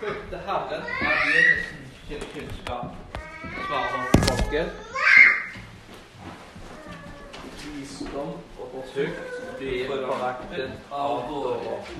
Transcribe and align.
frykte 0.00 0.38
Herren 0.46 0.82
er 1.00 1.16
begynnelsen 1.24 1.90
til 2.08 2.20
kunnskap, 2.32 2.84
svarer 3.66 4.04
folket. 4.28 4.70
Visdom 7.64 8.32
og 8.60 8.84
tukt 8.94 9.58
blir 9.58 9.90
foraktet 10.06 10.70
av 10.92 11.26
dårer. 11.30 11.92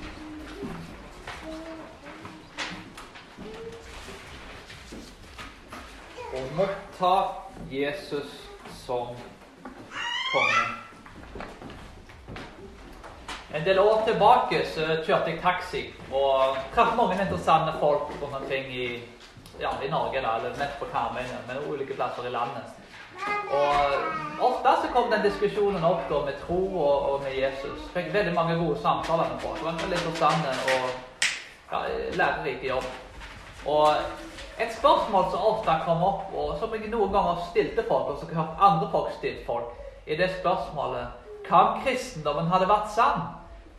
Og 6.33 6.51
motta 6.55 7.15
Jesus 7.71 8.45
som 8.85 9.15
konge. 10.31 10.78
En 13.59 13.65
del 13.65 13.79
år 13.79 14.01
tilbake 14.05 14.59
så 14.71 14.85
kjørte 15.03 15.33
jeg 15.33 15.39
taxi 15.43 15.79
og 16.15 16.55
traff 16.71 16.93
mange 16.95 17.17
interessante 17.19 17.73
folk 17.81 18.05
rundt 18.21 18.35
omkring 18.37 18.69
i, 18.71 18.85
ja, 19.59 19.73
i 19.83 19.89
Norge, 19.91 20.21
da, 20.23 20.35
eller 20.37 20.53
mest 20.55 20.77
på 20.79 20.85
Karmøy, 20.93 21.25
men 21.47 21.57
ulike 21.67 21.97
plasser 21.97 22.29
i 22.29 22.31
landet. 22.31 22.69
Og 23.51 24.45
Ofte 24.47 24.71
så 24.79 24.91
kom 24.93 25.11
den 25.11 25.25
diskusjonen 25.25 25.83
opp 25.83 26.05
da, 26.07 26.21
med 26.29 26.37
tro 26.45 26.59
og, 26.69 27.09
og, 27.09 27.17
med 27.25 27.35
Jesus. 27.35 27.81
Fikk 27.91 28.13
veldig 28.13 28.31
mange 28.37 28.55
gode 28.61 28.77
samtaler 28.79 29.27
med 29.33 29.43
folk. 29.43 29.57
Det 29.59 29.67
var 29.67 29.75
en 29.75 29.83
veldig 29.83 29.99
interessant 29.99 30.47
og 30.75 30.85
ja, 31.73 31.81
lærerik 32.21 32.63
jobb. 32.69 32.87
Og 33.65 33.89
et 34.59 34.71
spørsmål 34.77 35.27
som 35.33 35.49
ofte 35.49 35.75
kom 35.83 36.05
opp, 36.13 36.31
og 36.31 36.55
som 36.61 36.77
jeg 36.77 36.93
noen 36.93 37.11
ganger 37.11 37.43
stilte 37.49 37.83
folk, 37.91 38.13
og 38.13 38.23
som 38.23 38.31
jeg 38.31 38.39
har 38.39 38.47
hørt 38.53 38.63
andre 38.69 38.87
folk 38.95 39.11
stilt 39.17 39.43
folk, 39.49 39.75
er 40.07 40.23
det 40.23 40.31
spørsmålet 40.37 41.27
hva 41.49 41.61
om 41.65 41.83
kristendommen 41.83 42.47
hadde 42.53 42.71
vært 42.71 42.95
sann? 42.95 43.27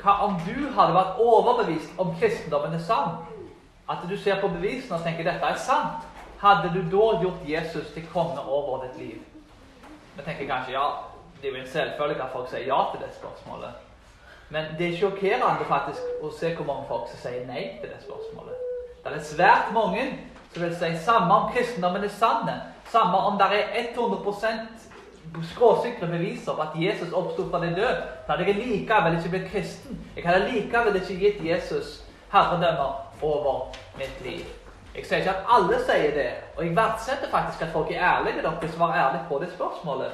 Hva 0.02 0.16
om 0.24 0.38
du 0.46 0.70
hadde 0.76 0.94
vært 0.96 1.18
overbevist 1.20 1.98
om 2.00 2.14
kristendommen 2.20 2.74
er 2.76 2.84
sann? 2.84 3.18
At 3.90 4.06
du 4.08 4.16
ser 4.16 4.40
på 4.40 4.48
bevisene 4.48 4.96
og 4.96 5.04
tenker 5.04 5.26
dette 5.26 5.44
er 5.44 5.60
sant. 5.60 6.06
Hadde 6.40 6.70
du 6.72 6.80
da 6.88 7.06
gjort 7.20 7.44
Jesus 7.44 7.90
til 7.92 8.06
konge 8.12 8.40
over 8.40 8.86
ditt 8.86 8.96
liv? 9.02 9.18
Vi 10.16 10.24
tenker 10.24 10.48
kanskje 10.48 10.72
ja, 10.72 10.86
det 11.40 11.48
er 11.48 11.56
jo 11.56 11.60
en 11.60 11.72
selvfølge 11.74 12.22
at 12.22 12.32
folk 12.32 12.48
sier 12.48 12.66
ja 12.68 12.80
til 12.92 13.02
det 13.04 13.12
spørsmålet. 13.18 13.86
Men 14.50 14.72
det 14.78 14.88
er 14.88 14.98
sjokkerende 14.98 15.68
faktisk 15.68 16.24
å 16.24 16.32
se 16.34 16.54
hvor 16.56 16.66
mange 16.66 16.88
folk 16.88 17.10
som 17.10 17.20
sier 17.22 17.44
nei 17.46 17.66
til 17.82 17.92
det 17.92 18.00
spørsmålet. 18.02 18.66
Det 19.04 19.12
er 19.12 19.24
svært 19.24 19.70
mange 19.76 20.06
som 20.52 20.64
vil 20.64 20.74
si 20.76 20.90
samme 21.04 21.34
om 21.34 21.52
kristendommen 21.54 22.04
er 22.04 22.12
sann, 22.12 22.48
samme 22.90 23.20
om 23.28 23.38
det 23.38 23.46
er 23.54 23.92
100 23.94 24.24
skråsikre 25.52 26.06
beviser 26.06 26.54
på 26.54 26.62
at 26.62 26.76
Jesus 26.76 27.12
oppsto 27.12 27.50
fra 27.50 27.60
de 27.62 27.74
døde, 27.74 28.02
så 28.26 28.32
hadde 28.32 28.46
jeg 28.46 28.54
likevel 28.54 29.18
ikke 29.18 29.28
blitt 29.28 29.50
kristen. 29.52 30.00
Jeg 30.16 30.26
hadde 30.26 30.48
likevel 30.52 30.96
ikke 30.96 31.18
gitt 31.20 31.44
Jesus 31.44 32.00
herredømmer 32.32 33.22
over 33.22 33.76
mitt 33.98 34.24
liv. 34.24 34.46
Jeg 34.94 35.06
sier 35.06 35.22
ikke 35.22 35.36
at 35.36 35.52
alle 35.54 35.78
sier 35.86 36.14
det, 36.14 36.30
og 36.56 36.64
jeg 36.66 36.76
verdsetter 36.76 37.30
faktisk 37.30 37.62
at 37.62 37.72
folk 37.72 37.90
er 37.90 38.02
ærlige 38.02 38.42
dere 38.42 38.72
svarer 38.72 39.06
ærlig 39.06 39.20
på 39.28 39.38
det 39.38 39.52
spørsmålet. 39.52 40.12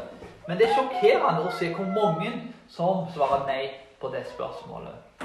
Men 0.48 0.58
det 0.58 0.68
er 0.68 0.76
sjokkerende 0.76 1.46
å 1.48 1.54
se 1.58 1.72
hvor 1.74 1.88
mange 1.94 2.32
som 2.68 3.06
svarer 3.14 3.46
nei 3.48 3.70
på 4.00 4.10
det 4.12 4.26
spørsmålet. 4.34 5.24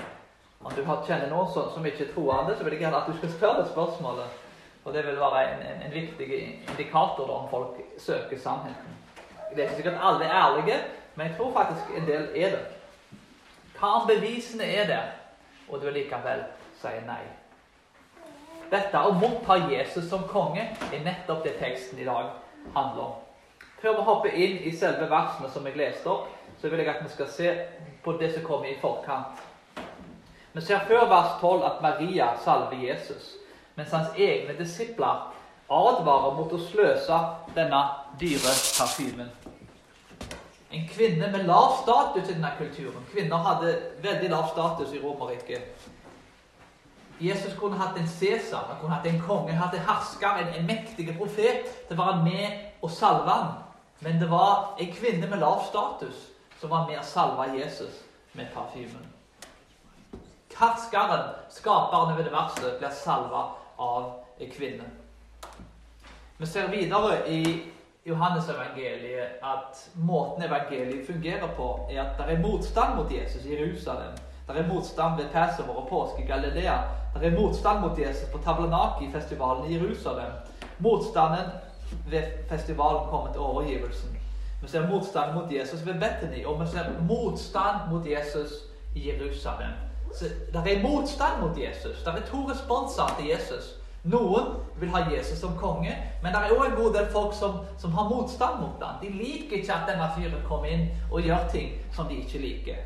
Om 0.62 0.72
du 0.78 0.82
kjenner 0.86 1.28
noen 1.30 1.50
som, 1.54 1.68
som 1.74 1.86
ikke 1.86 2.06
er 2.06 2.14
troende, 2.14 2.56
så 2.58 2.64
vil 2.64 2.78
jeg 2.78 2.86
gjerne 2.86 3.02
at 3.02 3.10
du 3.10 3.18
skal 3.18 3.34
spørre 3.36 3.62
det 3.62 3.72
spørsmålet. 3.74 4.40
Og 4.86 4.94
det 4.94 5.04
vil 5.06 5.20
være 5.20 5.42
en, 5.50 5.62
en, 5.68 5.82
en 5.86 5.94
viktig 5.94 6.28
indikator 6.70 7.28
da, 7.28 7.34
om 7.34 7.50
folk 7.50 7.82
søker 8.02 8.40
sannheten. 8.40 8.98
Det 9.56 9.60
er 9.60 9.70
ikke 9.70 9.76
sikkert 9.76 10.00
alle 10.02 10.26
er 10.26 10.36
ærlige, 10.36 10.80
men 11.16 11.28
jeg 11.28 11.36
tror 11.38 11.54
faktisk 11.54 11.98
en 11.98 12.08
del 12.08 12.30
er 12.36 12.56
det. 12.56 12.66
Hva 13.80 13.88
om 14.00 14.08
bevisene 14.08 14.64
er 14.64 14.88
der, 14.88 15.12
og 15.70 15.82
du 15.82 15.90
likevel 15.90 16.44
sier 16.82 17.04
nei? 17.08 17.24
Dette 18.72 19.02
å 19.04 19.12
motta 19.12 19.58
Jesus 19.68 20.08
som 20.10 20.24
konge 20.30 20.64
er 20.64 21.04
nettopp 21.04 21.44
det 21.44 21.58
teksten 21.60 22.00
i 22.00 22.08
dag 22.08 22.30
handler 22.76 23.04
om. 23.04 23.18
Før 23.82 23.98
vi 23.98 24.06
hopper 24.08 24.38
inn 24.38 24.60
i 24.64 24.72
selve 24.78 25.10
versene 25.10 25.50
som 25.52 25.66
jeg 25.68 25.80
leste 25.80 26.08
opp, 26.08 26.30
så 26.62 26.70
vil 26.70 26.84
jeg 26.84 26.92
at 26.94 27.04
vi 27.04 27.12
skal 27.12 27.30
se 27.34 27.52
på 28.04 28.14
det 28.22 28.32
som 28.36 28.46
kommer 28.46 28.70
i 28.70 28.78
forkant. 28.80 29.42
Vi 30.54 30.62
ser 30.62 30.86
før 30.88 31.10
vers 31.10 31.40
12 31.42 31.66
at 31.66 31.82
Maria 31.82 32.32
salver 32.44 32.78
Jesus, 32.78 33.36
mens 33.76 33.92
hans 33.92 34.16
egne 34.18 34.56
disipler 34.60 35.32
advarer 35.72 36.36
mot 36.38 36.54
å 36.54 36.60
sløse 36.62 37.20
denne 37.56 37.82
dyre 38.20 38.56
parfymen. 38.78 39.41
En 40.72 40.88
kvinne 40.88 41.28
med 41.32 41.46
lav 41.46 41.82
status 41.84 42.30
i 42.30 42.34
denne 42.34 42.52
kulturen. 42.58 43.06
Kvinner 43.12 43.44
hadde 43.44 43.74
veldig 44.04 44.30
lav 44.32 44.48
status 44.54 44.94
i 44.94 45.02
Romerriket. 45.04 45.90
Jesus 47.22 47.54
kunne 47.60 47.78
hatt 47.78 47.98
en 48.00 48.08
Cæsar, 48.08 48.66
han 48.68 48.80
kunne 48.82 48.96
hatt 48.96 49.06
en 49.06 49.22
konge, 49.22 49.54
hatt 49.54 49.76
en 49.78 49.86
hersker, 49.86 50.40
en, 50.42 50.54
en 50.58 50.66
mektig 50.66 51.12
profet 51.18 51.68
til 51.88 52.00
å 52.00 52.02
være 52.02 52.24
med 52.24 52.82
og 52.82 52.92
salve 52.92 53.30
ham. 53.30 53.52
Men 54.02 54.18
det 54.20 54.30
var 54.32 54.78
en 54.80 54.94
kvinne 54.96 55.28
med 55.30 55.44
lav 55.44 55.62
status 55.68 56.32
som 56.62 56.72
var 56.74 56.88
med 56.90 56.98
å 57.02 57.06
salve 57.06 57.52
Jesus 57.60 58.00
med 58.34 58.50
parfymen. 58.56 59.06
Herskeren, 60.58 61.30
skaperen 61.50 62.14
over 62.14 62.32
verste, 62.34 62.74
blir 62.80 62.92
salva 62.94 63.44
av 63.78 64.10
en 64.40 64.52
kvinne. 64.52 64.90
Vi 66.38 66.50
ser 66.50 66.70
videre 66.74 67.22
i 67.30 67.42
Johannes 68.06 68.50
evangeliet 68.50 69.30
at 69.44 69.90
måten 69.96 70.44
evangeliet 70.44 71.08
fungerer 71.08 71.48
på, 71.56 71.88
er 71.92 72.04
at 72.04 72.18
det 72.18 72.36
er 72.36 72.42
motstand 72.42 72.96
mot 72.96 73.12
Jesus 73.12 73.46
i 73.46 73.54
Jerusalem. 73.60 74.14
Det 74.48 74.58
er 74.58 74.74
motstand 74.74 75.22
ved 75.22 75.30
Passover 75.30 75.76
og 75.76 75.88
påske 75.90 76.24
i 76.24 76.28
Galilea. 76.28 76.78
Det 77.14 77.28
er 77.28 77.40
motstand 77.42 77.80
mot 77.80 78.00
Jesus 78.00 78.30
på 78.32 78.38
Tablanaki-festivalen 78.38 79.72
i 79.72 79.78
Jerusalem. 79.78 80.32
Motstanden 80.80 81.46
ved 82.08 82.24
festivalen 82.50 83.10
kommer 83.10 83.32
til 83.32 83.42
overgivelsen. 83.42 84.18
Vi 84.62 84.68
ser 84.68 84.90
motstand 84.90 85.34
mot 85.34 85.52
Jesus 85.52 85.86
ved 85.86 85.94
Bethany, 85.94 86.46
og 86.46 86.62
vi 86.62 86.68
ser 86.68 86.84
motstand 87.08 87.78
mot 87.92 88.06
Jesus 88.06 88.52
i 88.96 89.10
Jerusalem. 89.10 89.72
Så 90.14 90.26
det 90.54 90.78
er 90.78 90.84
motstand 90.90 91.42
mot 91.42 91.58
Jesus. 91.58 92.04
Det 92.06 92.08
er 92.14 92.26
to 92.32 92.38
responser 92.38 93.16
til 93.20 93.28
Jesus. 93.28 93.81
Noen 94.04 94.56
vil 94.80 94.90
ha 94.90 95.04
Jesus 95.12 95.40
som 95.40 95.58
konge, 95.58 95.94
men 96.24 96.34
det 96.34 96.40
er 96.40 96.54
òg 96.56 96.64
en 96.66 96.78
god 96.78 96.96
del 96.96 97.10
folk 97.14 97.36
som, 97.38 97.60
som, 97.78 97.92
har 97.94 98.10
motstand 98.10 98.58
mot 98.62 98.82
ham. 98.82 98.98
De 99.02 99.10
liker 99.14 99.60
ikke 99.60 99.76
at 99.76 99.90
denne 99.90 100.08
fyren 100.16 100.42
kommer 100.48 100.74
inn 100.74 100.88
og 101.12 101.22
gjør 101.22 101.46
ting 101.54 101.76
som 101.94 102.10
de 102.10 102.18
ikke 102.18 102.42
liker. 102.42 102.80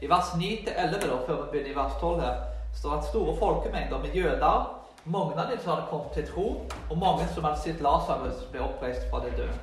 I 0.00 0.08
vers 0.08 0.32
9-11, 0.40 1.04
før 1.26 1.42
vi 1.42 1.50
begynner 1.50 1.74
i 1.74 1.76
vers 1.76 1.98
12, 2.00 2.20
her, 2.24 2.38
står 2.72 2.96
at 2.96 3.10
store 3.10 3.36
folkemengder 3.38 3.98
med 3.98 4.16
jøder 4.16 4.76
Mange 5.04 5.32
av 5.32 5.48
dem 5.48 5.58
som 5.58 5.72
hadde 5.72 5.86
kommet 5.88 6.12
til 6.12 6.26
tro, 6.28 6.46
og 6.90 6.98
mange 6.98 7.24
som 7.34 7.44
hadde 7.44 7.60
sett 7.62 7.78
Lasarus 7.80 8.42
bli 8.52 8.60
oppreist 8.60 9.06
fra 9.10 9.22
det 9.24 9.32
døde. 9.36 9.54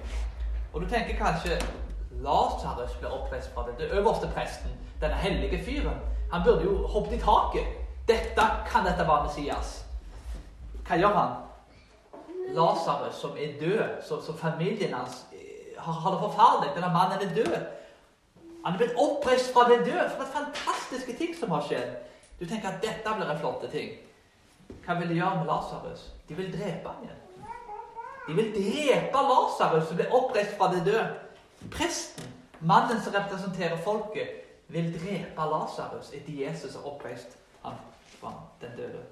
Og 0.73 0.81
du 0.81 0.87
tenker 0.89 1.13
kanskje 1.17 1.59
Lasarus 2.25 2.95
ble 2.97 3.11
oppreist 3.13 3.53
fra 3.53 3.67
det 3.67 3.75
døde. 3.77 3.99
Øverste 4.01 4.31
presten, 4.33 4.73
denne 5.01 5.15
hellige 5.21 5.61
fyren, 5.65 6.01
han 6.33 6.41
burde 6.45 6.65
jo 6.65 6.87
hoppet 6.87 7.19
i 7.19 7.21
taket. 7.21 7.69
Dette 8.09 8.47
kan 8.65 8.85
dette 8.85 9.05
være 9.07 9.27
Messias. 9.27 9.86
Hva 10.87 10.97
gjør 10.97 11.15
han? 11.17 11.35
Lasarus, 12.55 13.15
som 13.19 13.37
er 13.37 13.57
død, 13.59 14.01
som, 14.07 14.21
som 14.23 14.37
familien 14.37 14.93
hans 14.93 15.25
eh, 15.33 15.75
har, 15.77 15.93
har 15.93 16.11
det 16.15 16.19
forferdelig. 16.19 16.75
Denne 16.75 16.93
mannen 16.93 17.23
er 17.27 17.35
død. 17.35 17.57
Han 18.63 18.73
er 18.73 18.77
blitt 18.77 18.99
oppreist 18.99 19.53
fra 19.53 19.67
det 19.69 19.81
døde. 19.85 20.09
For 20.15 20.23
et 20.23 20.35
fantastiske 20.35 21.17
ting 21.19 21.35
som 21.35 21.51
har 21.51 21.65
skjedd. 21.67 21.95
Du 22.39 22.45
tenker 22.45 22.69
at 22.69 22.83
dette 22.83 23.15
blir 23.17 23.29
en 23.31 23.39
flott 23.39 23.65
ting. 23.71 23.97
Hva 24.85 24.95
vil 24.99 25.11
de 25.11 25.19
gjøre 25.19 25.41
med 25.41 25.49
Lasarus? 25.51 26.09
De 26.29 26.35
vil 26.35 26.51
drepe 26.53 26.91
ham 26.91 27.03
igjen. 27.03 27.23
De 28.27 28.35
vil 28.35 28.51
drepe 28.55 29.23
Lasarus, 29.29 29.87
som 29.87 29.99
ble 29.99 30.07
oppreist 30.11 30.55
fra 30.59 30.71
det 30.73 30.83
døde. 30.87 31.07
Presten, 31.73 32.31
mannen 32.59 32.99
som 33.01 33.15
representerer 33.15 33.79
folket, 33.83 34.43
vil 34.67 34.91
drepe 34.95 35.49
Lasarus 35.51 36.11
etter 36.13 36.43
Jesus 36.43 36.75
har 36.75 36.87
oppreist 36.87 37.37
ham 37.63 37.79
fra 38.19 38.33
den 38.61 38.75
døde. 38.79 39.03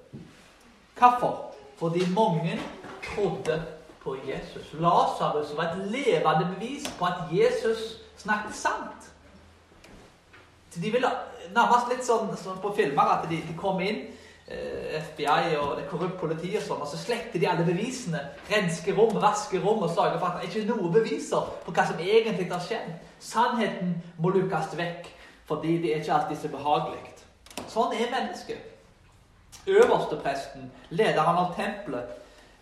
Hvorfor? 0.98 1.55
Fordi 1.76 2.06
mange 2.14 2.60
trodde 3.04 3.62
på 4.02 4.16
Jesus. 4.28 4.72
Lasarus 4.72 5.56
var 5.56 5.62
et 5.62 5.78
levende 5.90 6.54
bevis 6.54 6.94
på 6.98 7.04
at 7.04 7.14
Jesus 7.32 7.98
snakket 8.16 8.54
sant. 8.54 9.12
Så 10.70 10.80
De 10.80 10.90
ville 10.90 11.10
nærmest 11.54 11.90
litt 11.90 12.04
sånn, 12.04 12.30
sånn 12.36 12.60
på 12.62 12.72
filmer 12.76 13.16
at 13.16 13.26
de, 13.30 13.40
de 13.48 13.56
kom 13.58 13.80
inn, 13.80 14.02
eh, 14.48 15.00
FBI 15.02 15.56
og 15.60 15.76
det 15.78 15.86
korrupt 15.90 16.18
politi 16.20 16.52
og 16.56 16.64
sånn, 16.64 16.84
og 16.84 16.90
så 16.90 17.00
slekter 17.00 17.42
de 17.42 17.48
alle 17.50 17.66
bevisene. 17.66 18.22
Rensker 18.50 18.96
rom, 18.96 19.18
vasker 19.22 19.64
rom 19.64 19.84
og 19.86 19.92
sørger 19.94 20.20
for 20.20 20.28
at 20.30 20.40
det 20.42 20.50
ikke 20.50 20.64
er 20.64 20.70
noen 20.70 20.94
beviser 20.94 21.50
på 21.64 21.74
hva 21.74 21.86
som 21.88 22.00
egentlig 22.02 22.48
har 22.52 22.64
skjedd. 22.68 22.94
Sannheten 23.20 23.96
må 24.22 24.32
lukes 24.34 24.72
vekk, 24.78 25.10
fordi 25.50 25.78
det 25.82 25.92
er 25.92 26.02
ikke 26.02 26.16
alltid 26.20 26.42
så 26.42 26.52
behagelig. 26.54 27.04
Sånn 27.72 27.94
er 27.96 28.12
mennesket 28.12 28.75
øverstepresten, 29.66 30.72
lederen 30.90 31.36
av 31.36 31.54
tempelet. 31.56 32.04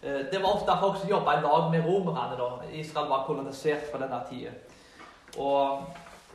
Eh, 0.02 0.20
det 0.32 0.42
var 0.42 0.54
ofte 0.54 0.76
folk 0.80 0.98
som 1.00 1.08
jobba 1.08 1.38
i 1.38 1.42
lag 1.42 1.70
med 1.70 1.84
romerne. 1.86 2.36
da. 2.38 2.50
Israel 2.72 3.08
var 3.08 3.26
kolonisert 3.26 3.92
på 3.92 3.98
denne 3.98 4.20
tida. 4.30 4.50
Og 5.38 5.82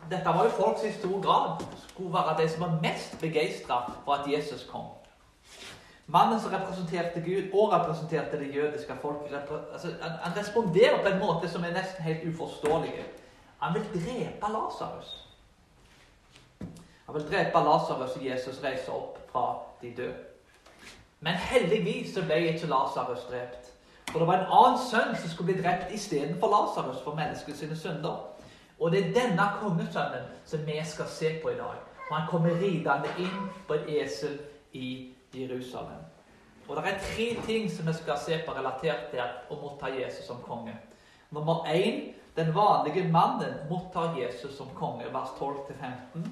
dette 0.10 0.26
var 0.26 0.44
jo 0.44 0.50
folk 0.50 0.78
som 0.78 0.88
i 0.88 0.92
stor 0.92 1.22
grad 1.22 1.66
skulle 1.88 2.14
være 2.14 2.38
de 2.42 2.50
som 2.50 2.62
var 2.62 2.80
mest 2.82 3.20
begeistra 3.22 3.92
for 4.06 4.14
at 4.14 4.32
Jesus 4.32 4.68
kom. 4.72 4.86
Mannen 6.08 6.40
som 6.42 6.52
representerte 6.52 7.22
Gud 7.22 7.54
og 7.54 7.74
representerte 7.74 8.40
det 8.40 8.56
jødiske 8.56 8.94
folket, 9.02 9.36
altså, 9.74 9.88
han, 10.02 10.38
responderer 10.38 11.02
på 11.04 11.10
en 11.10 11.20
måte 11.20 11.50
som 11.50 11.64
er 11.64 11.76
nesten 11.76 12.04
helt 12.04 12.34
uforståelig. 12.34 13.04
Han 13.60 13.74
vil 13.74 13.84
drepe 13.94 14.52
Lasarus. 14.54 15.28
Han 17.06 17.16
vil 17.16 17.28
drepe 17.30 17.62
Lasarus, 17.66 18.16
og 18.16 18.26
Jesus 18.26 18.64
reiser 18.64 18.94
opp 18.94 19.20
fra 19.32 19.46
de 19.82 19.94
døde. 19.98 20.29
Men 21.20 21.36
heldigvis 21.36 22.14
så 22.14 22.24
ble 22.24 22.38
ikke 22.54 22.68
Lasarus 22.68 23.26
drept. 23.30 23.74
For 24.12 24.20
det 24.20 24.28
var 24.28 24.40
en 24.40 24.54
annen 24.60 24.80
sønn 24.82 25.16
som 25.20 25.30
skulle 25.30 25.54
bli 25.54 25.64
drept 25.64 25.92
istedenfor 25.94 26.50
Lasarus 26.50 27.02
for 27.04 27.18
menneskets 27.18 27.82
synder. 27.82 28.22
Og 28.80 28.92
det 28.92 29.00
er 29.00 29.14
denne 29.14 29.48
kongesønnen 29.60 30.30
som 30.46 30.66
vi 30.66 30.80
skal 30.86 31.10
se 31.12 31.34
på 31.44 31.52
i 31.52 31.58
dag. 31.60 31.82
Og 32.10 32.16
han 32.16 32.30
kommer 32.30 32.56
ridende 32.62 33.12
inn 33.20 33.50
på 33.68 33.76
et 33.76 33.90
esel 34.02 34.40
i 34.74 35.14
Jerusalem. 35.36 36.08
Og 36.68 36.76
Det 36.76 36.86
er 36.86 37.00
tre 37.02 37.42
ting 37.46 37.72
som 37.72 37.88
vi 37.88 37.94
skal 37.94 38.18
se 38.26 38.40
på 38.46 38.54
relatert 38.54 39.10
til 39.12 39.22
å 39.50 39.58
motta 39.62 39.90
Jesus 39.90 40.26
som 40.26 40.42
konge. 40.46 40.76
Nummer 41.32 41.66
én 41.66 42.14
den 42.36 42.56
vanlige 42.56 43.10
mannen 43.12 43.54
mottar 43.70 44.16
Jesus 44.18 44.58
som 44.58 44.68
konge, 44.76 45.06
vers 45.14 45.30
12-15. 45.40 46.30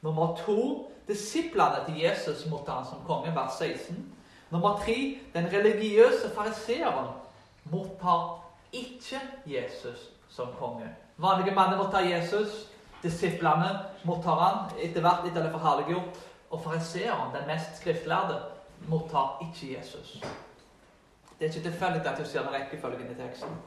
Nummer 0.00 0.36
to 0.36 0.90
disiplene 1.08 1.84
til 1.86 2.00
Jesus 2.00 2.46
mottar 2.50 2.72
han 2.74 2.86
som 2.86 2.98
konge, 3.06 3.34
vers 3.34 3.52
16. 3.58 4.14
Nummer 4.50 4.78
tre 4.84 5.18
den 5.34 5.52
religiøse 5.52 6.30
fariseeren 6.34 7.10
mottar 7.64 8.44
ikke 8.72 9.20
Jesus 9.46 10.10
som 10.30 10.48
konge. 10.58 10.88
Vanlige 11.16 11.54
mannen 11.54 11.78
mottar 11.78 12.00
Jesus. 12.00 12.68
Disiplene 13.02 13.78
mottar 14.04 14.40
han 14.40 14.70
etter 14.82 15.00
hvert 15.00 15.26
etter 15.26 15.42
det 15.42 15.52
forherliggjort. 15.52 16.18
Og 16.50 16.62
fariseeren, 16.64 17.34
den 17.34 17.46
mest 17.46 17.76
skriftlærde, 17.80 18.38
mottar 18.88 19.42
ikke 19.42 19.78
Jesus. 19.78 20.20
Det 21.38 21.46
er 21.46 21.50
ikke 21.54 21.70
tilfeldig 21.70 22.06
at 22.06 22.18
du 22.18 22.24
ser 22.24 22.42
den 22.42 22.54
rekkefølgen 22.54 23.10
i 23.10 23.14
teksten. 23.14 23.58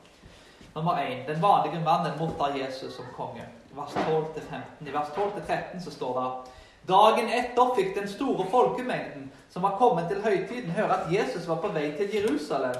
Nummer 0.75 0.97
1. 0.97 1.27
Den 1.27 1.41
vanlige 1.41 1.83
mannen 1.83 2.19
mottar 2.19 2.57
Jesus 2.57 2.93
som 2.93 3.05
konge. 3.15 3.45
Vers 3.75 3.91
12-15. 3.91 4.89
I 4.89 4.93
vers 4.93 5.07
12-13 5.07 5.83
så 5.83 5.91
står 5.91 6.19
det 6.19 6.51
Dagen 6.87 7.29
etter 7.29 7.75
fikk 7.75 7.95
den 7.95 8.09
store 8.09 8.47
folkemengden 8.51 9.29
som 9.51 9.63
var 9.63 9.77
kommet 9.77 10.07
til 10.09 10.21
høytiden, 10.23 10.71
høre 10.71 10.97
at 10.97 11.11
Jesus 11.13 11.47
var 11.47 11.59
på 11.61 11.69
vei 11.75 11.91
til 11.97 12.09
Jerusalem. 12.15 12.75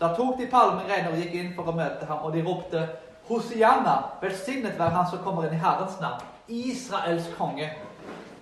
Da 0.00 0.10
tok 0.16 0.38
de 0.38 0.48
palmegreiner 0.50 1.12
og 1.12 1.20
gikk 1.20 1.34
inn 1.38 1.52
for 1.56 1.70
å 1.70 1.76
møte 1.76 2.08
ham, 2.08 2.24
og 2.24 2.32
de 2.34 2.42
ropte 2.42 2.86
Hosianna, 3.28 3.94
velsignet 4.20 4.78
være 4.78 4.90
Han 4.90 5.06
som 5.10 5.22
kommer 5.24 5.46
inn 5.46 5.54
i 5.54 5.60
Herrens 5.60 6.00
navn, 6.00 6.24
Israels 6.48 7.28
konge. 7.38 7.70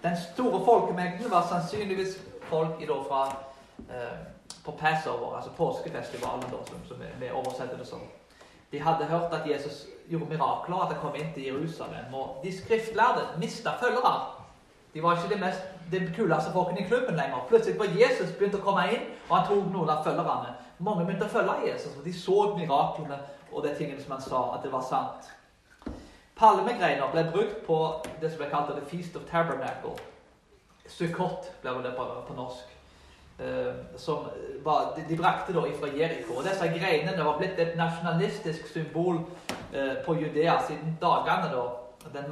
Den 0.03 0.17
store 0.17 0.65
folkemengden 0.65 1.31
var 1.31 1.47
sannsynligvis 1.51 2.17
folk 2.49 2.81
i 2.81 2.89
da 2.89 2.97
fra 3.07 3.23
eh, 3.91 4.17
på 4.65 4.73
Passover, 4.79 5.37
altså 5.37 5.51
påskefestivalen, 5.57 6.51
da, 6.51 6.63
som, 6.67 6.83
som 6.89 7.03
vi 7.21 7.31
oversetter 7.31 7.79
det 7.79 7.87
som. 7.87 8.03
De 8.73 8.81
hadde 8.81 9.05
hørt 9.05 9.35
at 9.35 9.47
Jesus 9.47 9.87
gjorde 10.09 10.31
mirakler, 10.31 10.83
at 10.83 10.95
han 10.95 11.03
kom 11.03 11.19
inn 11.19 11.31
til 11.35 11.51
Jerusalem. 11.51 12.15
Og 12.15 12.41
de 12.43 12.53
skriftlærde 12.57 13.27
mista 13.39 13.77
følgere. 13.81 14.42
De 14.95 15.03
var 15.03 15.17
ikke 15.17 15.35
de, 15.35 15.41
mest, 15.41 15.63
de 15.93 16.01
kuleste 16.17 16.53
folkene 16.53 16.81
i 16.81 16.89
klubben 16.89 17.17
lenger. 17.17 17.47
Plutselig 17.49 17.79
var 17.79 17.95
Jesus 17.97 18.35
begynt 18.39 18.59
å 18.59 18.65
komme 18.65 18.85
inn, 18.93 19.07
og 19.29 19.37
han 19.37 19.47
tok 19.49 19.71
noen 19.73 19.93
av 19.93 20.03
følgerne. 20.05 20.57
Mange 20.83 21.07
begynte 21.07 21.29
å 21.29 21.33
følge 21.33 21.71
Jesus, 21.71 21.95
for 21.95 22.05
de 22.05 22.13
så 22.17 22.41
miraklene 22.57 23.19
og 23.53 23.65
de 23.65 23.73
tingene 23.79 24.03
som 24.03 24.17
han 24.17 24.25
sa, 24.25 24.43
at 24.57 24.65
det 24.65 24.73
var 24.73 24.85
sant. 24.85 25.31
Palmegreiner 26.37 27.11
ble 27.13 27.25
brukt 27.33 27.65
på 27.67 27.79
det 28.21 28.31
som 28.31 28.41
ble 28.41 28.49
kalt 28.51 28.73
The 28.75 28.85
Feast 28.91 29.17
of 29.17 29.29
Tabernacle. 29.31 29.95
Sukkot 30.89 31.53
ble 31.63 31.75
det 31.85 31.93
på, 31.97 32.07
på 32.29 32.37
norsk. 32.37 32.73
Uh, 33.43 33.75
var, 34.65 34.93
de, 34.97 35.05
de 35.09 35.17
brakte 35.19 35.55
da 35.55 35.63
ifra 35.67 35.89
Jeriko. 35.97 36.37
Og 36.39 36.45
disse 36.47 36.69
greinene 36.69 37.25
var 37.25 37.39
blitt 37.39 37.61
et 37.63 37.77
nasjonalistisk 37.79 38.69
symbol 38.71 39.23
uh, 39.23 39.95
på 40.05 40.17
Judea 40.21 40.59
siden 40.67 40.99
dagene 41.01 41.53
da. 41.55 41.65
Den 42.13 42.31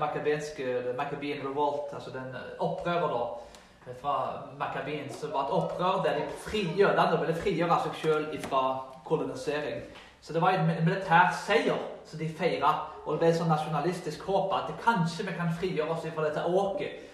makabenske 0.00 0.94
Makabien 0.96 1.46
revolt, 1.46 1.94
altså 1.94 2.10
den 2.10 2.34
opprøret 2.58 3.10
da 3.12 3.92
fra 4.00 4.14
Makabien, 4.58 5.12
som 5.12 5.32
var 5.32 5.46
et 5.46 5.54
opprør 5.58 6.02
der 6.04 6.18
de 6.18 6.24
frigjør, 6.38 7.18
ville 7.20 7.34
frigjøre 7.34 7.78
seg 7.84 8.00
sjøl 8.02 8.26
fra 8.42 8.62
kolonisering. 9.06 9.82
Så 10.22 10.32
det 10.32 10.42
var 10.42 10.58
en 10.58 10.84
militær 10.84 11.32
seier 11.46 11.78
som 12.06 12.18
de 12.18 12.28
feira. 12.38 12.74
Og 13.04 13.14
det 13.14 13.18
ble 13.18 13.30
et 13.32 13.38
sånn 13.38 13.50
nasjonalistisk 13.50 14.22
håp 14.26 14.52
at 14.54 14.70
kanskje 14.84 15.26
vi 15.26 15.34
kan 15.38 15.50
frigjøre 15.58 15.96
oss 15.96 16.06
fra 16.14 16.28
dette 16.28 16.44
åket 16.46 17.08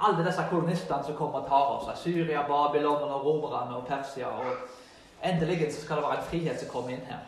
alle 0.00 0.24
disse 0.24 0.44
kolonistene 0.50 1.04
som 1.04 1.16
kommer 1.16 1.42
og 1.42 1.48
tar 1.48 1.72
oss. 1.76 1.88
Syria, 2.00 2.44
Babylon, 2.48 3.02
og 3.02 3.24
romerne 3.24 3.76
og 3.76 3.86
Persia. 3.86 4.28
og 4.28 5.24
Endelig 5.24 5.72
så 5.74 5.80
skal 5.82 5.96
det 5.96 6.04
være 6.04 6.18
en 6.18 6.28
frihet 6.30 6.60
som 6.60 6.68
kommer 6.72 6.94
inn 6.94 7.04
her. 7.08 7.26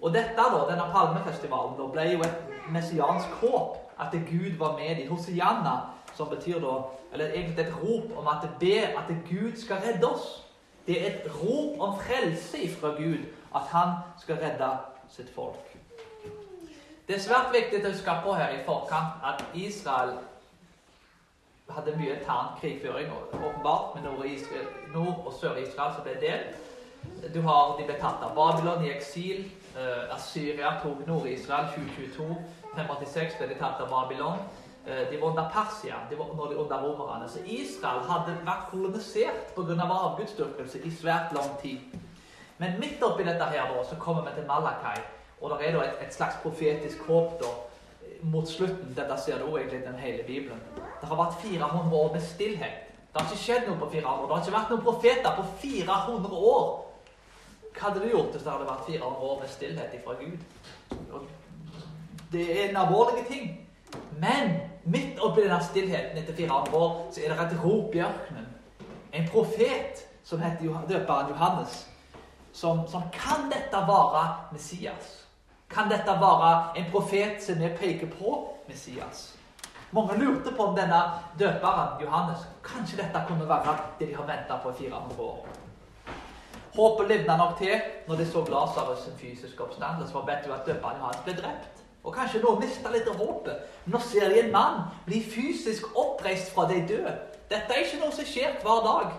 Og 0.00 0.14
dette 0.14 0.36
da, 0.36 0.60
denne 0.70 0.86
palmefestivalen 0.92 1.76
da, 1.76 1.88
ble 1.92 2.06
jo 2.14 2.22
et 2.24 2.49
messiansk 2.72 3.28
håp. 3.42 3.76
At 4.00 4.12
Gud 4.12 4.56
var 4.58 4.78
med 4.78 4.98
i 4.98 5.06
Hosianna, 5.06 5.76
som 6.14 6.28
betyr 6.28 6.60
da 6.60 6.82
Eller 7.12 7.26
egentlig 7.26 7.66
et 7.66 7.74
rop 7.82 8.18
om 8.18 8.26
at 8.28 8.48
ber 8.60 8.98
at 8.98 9.08
Gud 9.30 9.56
skal 9.56 9.76
redde 9.76 10.06
oss. 10.06 10.46
Det 10.86 11.02
er 11.02 11.06
et 11.10 11.30
rop 11.42 11.80
om 11.80 11.98
frelse 11.98 12.76
fra 12.80 12.88
Gud, 12.88 13.18
at 13.54 13.62
han 13.62 13.88
skal 14.18 14.36
redde 14.36 14.70
sitt 15.08 15.34
folk. 15.34 15.76
Det 17.08 17.16
er 17.16 17.20
svært 17.20 17.50
viktig 17.52 17.80
å 17.82 17.88
huske 17.90 18.12
på 18.24 18.34
her 18.38 18.52
i 18.54 18.60
forkant 18.62 19.24
at 19.26 19.40
Israel 19.58 20.12
hadde 21.74 21.96
mye 21.98 22.14
intern 22.18 22.52
krigføring, 22.60 23.10
åpenbart, 23.34 23.94
med 23.94 24.06
Nord-, 24.94 25.26
og 25.26 25.32
Sør-Israel 25.40 25.94
som 25.94 26.04
ble 26.06 26.14
delt. 26.20 26.54
Du 27.34 27.40
har, 27.42 27.76
De 27.78 27.84
ble 27.88 27.96
tatt 27.98 28.22
av 28.22 28.34
Babylon 28.34 28.84
i 28.84 28.92
eksil. 28.94 29.44
Uh, 29.74 30.14
Assyria 30.14 30.76
tok 30.82 31.06
Nord-Israel 31.06 31.70
2022. 31.74 32.36
586 32.74 33.38
ble 33.38 33.48
de 33.52 33.58
tatt 33.60 33.80
av 33.84 33.90
Babylon. 33.92 34.42
Uh, 34.86 35.04
de 35.10 35.18
var 35.20 35.32
under 35.32 35.48
Persia, 35.52 36.02
de 36.10 36.16
var 36.16 36.30
under, 36.32 36.56
under 36.62 36.84
romerne. 36.84 37.28
Så 37.28 37.42
Israel 37.44 38.04
hadde 38.08 38.36
vært 38.46 38.70
kolonisert 38.72 39.54
pga. 39.56 39.76
Av 39.76 39.96
avgudsdyrkelse 39.96 40.84
i 40.84 40.92
svært 40.94 41.34
lang 41.36 41.50
tid. 41.62 41.98
Men 42.60 42.76
midt 42.80 43.02
oppi 43.02 43.24
dette 43.24 43.44
her 43.52 43.72
da, 43.72 43.82
så 43.88 43.96
kommer 44.00 44.26
vi 44.28 44.36
til 44.36 44.46
Malakai, 44.48 44.98
og 45.40 45.52
det 45.54 45.66
er 45.66 45.76
da 45.76 45.84
et, 45.86 46.00
et 46.04 46.14
slags 46.14 46.36
profetisk 46.42 47.06
håp 47.08 47.38
da, 47.40 47.52
mot 48.22 48.48
slutten. 48.48 48.92
Dette 48.96 49.16
ser 49.24 49.40
du 49.40 49.48
egentlig 49.56 49.80
i 49.80 49.86
den 49.86 49.96
hele 50.00 50.26
Bibelen. 50.26 50.60
Det 51.00 51.08
har 51.08 51.16
vært 51.16 51.40
400 51.40 51.96
år 51.96 52.12
med 52.12 52.24
stillhet. 52.24 52.86
Det 53.10 53.20
har 53.20 53.26
ikke 53.26 53.42
skjedd 53.42 53.66
noe 53.66 53.80
på 53.80 53.88
400 53.96 54.12
år. 54.12 54.26
Det 54.28 54.36
har 54.36 54.44
ikke 54.44 54.56
vært 54.58 54.72
noen 54.74 54.84
profeter 54.86 55.36
på 55.38 55.46
400 55.64 56.42
år. 56.52 56.68
Hva 57.70 57.88
hadde 57.88 58.02
du 58.04 58.10
gjort 58.12 58.34
hvis 58.34 58.44
det 58.44 58.52
hadde 58.52 58.68
vært 58.68 58.86
400 58.86 59.28
år 59.30 59.40
med 59.40 59.54
stillhet 59.56 59.96
fra 60.04 60.18
Gud? 60.20 61.39
Det 62.32 62.64
er 62.64 62.68
en 62.68 62.76
alvorlig 62.76 63.26
ting. 63.26 63.68
Men 64.18 64.56
midt 64.84 65.18
oppi 65.18 65.42
denne 65.42 65.62
stillheten 65.64 66.18
etter 66.18 66.36
400 66.36 66.76
år, 66.76 66.92
så 67.12 67.20
er 67.24 67.34
det 67.34 67.46
et 67.46 67.64
rop 67.64 67.94
i 67.94 68.02
ørkenen. 68.04 68.46
En 69.12 69.28
profet 69.28 70.04
som 70.24 70.42
heter 70.42 70.84
døperen 70.88 71.32
Johannes, 71.32 71.88
som, 72.52 72.86
som 72.88 73.02
kan 73.12 73.50
dette 73.50 73.82
være 73.88 74.22
Messias. 74.52 75.16
Kan 75.70 75.90
dette 75.90 76.14
være 76.20 76.78
en 76.78 76.90
profet 76.92 77.42
som 77.42 77.58
vi 77.58 77.68
peker 77.78 78.10
på 78.18 78.36
Messias? 78.68 79.36
Mange 79.92 80.18
lurte 80.18 80.52
på 80.56 80.64
om 80.64 80.76
denne 80.76 81.00
døperen, 81.38 82.02
Johannes, 82.02 82.46
kanskje 82.62 83.02
dette 83.02 83.24
kunne 83.26 83.48
være 83.48 83.76
det 83.98 84.08
de 84.08 84.14
har 84.14 84.26
venta 84.26 84.58
på 84.62 84.70
i 84.70 84.78
400 84.84 85.22
år. 85.22 85.46
Håpet 86.76 87.08
livna 87.08 87.36
nok 87.36 87.58
til 87.58 87.74
når 88.06 88.16
de 88.16 88.26
så 88.26 88.44
Lasarus' 88.46 89.10
fysiske 89.18 89.62
oppstandelse. 89.62 90.12
For 90.12 90.26
vet 90.26 90.46
du 90.46 90.52
at 90.54 90.66
døperen 90.66 91.02
Johannes 91.02 91.24
ble 91.26 91.34
drept. 91.42 91.79
Og 92.04 92.14
kanskje 92.14 92.40
nå 92.42 92.54
mista 92.60 92.92
litt 92.92 93.08
av 93.08 93.20
håpet. 93.20 93.66
Nå 93.92 94.00
ser 94.00 94.28
de 94.32 94.40
en 94.40 94.52
mann 94.54 94.82
bli 95.06 95.20
fysisk 95.20 95.90
oppreist 95.98 96.54
fra 96.54 96.66
de 96.70 96.80
døde. 96.88 97.16
Dette 97.50 97.74
er 97.74 97.84
ikke 97.84 98.00
noe 98.02 98.14
som 98.14 98.28
skjer 98.28 98.60
hver 98.62 98.84
dag. 98.86 99.16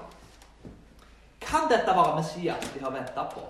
Kan 1.42 1.68
dette 1.70 1.98
være 1.98 2.20
Messias 2.22 2.70
de 2.74 2.84
har 2.84 2.94
venta 2.96 3.26
på? 3.34 3.44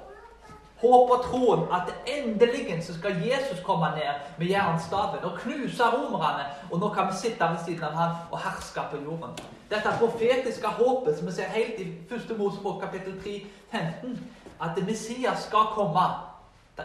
håp 0.81 1.11
og 1.13 1.25
troen 1.25 1.67
at 1.73 1.91
endelig 2.09 2.83
så 2.85 2.93
skal 2.93 3.21
Jesus 3.21 3.59
komme 3.65 3.91
ned 3.95 4.13
med 4.37 4.47
jernstaven 4.47 5.23
og 5.23 5.37
knuse 5.39 5.83
romerne. 5.83 6.45
Og 6.71 6.79
nå 6.79 6.89
kan 6.89 7.07
vi 7.07 7.17
sitte 7.21 7.43
ved 7.43 7.61
siden 7.65 7.83
av 7.83 7.93
ham 7.93 8.15
og 8.31 8.39
herske 8.39 8.85
på 8.91 9.03
jorden. 9.03 9.37
Dette 9.69 9.93
profetiske 9.99 10.67
håpet 10.67 11.17
som 11.17 11.27
vi 11.27 11.35
ser 11.37 11.53
helt 11.53 11.79
i 11.79 11.87
1. 12.09 12.37
Mosebok 12.37 12.81
kapittel 12.81 13.21
3, 13.23 13.45
15, 13.71 14.17
at 14.61 14.83
Messias 14.87 15.45
skal 15.47 15.69
komme. 15.75 16.07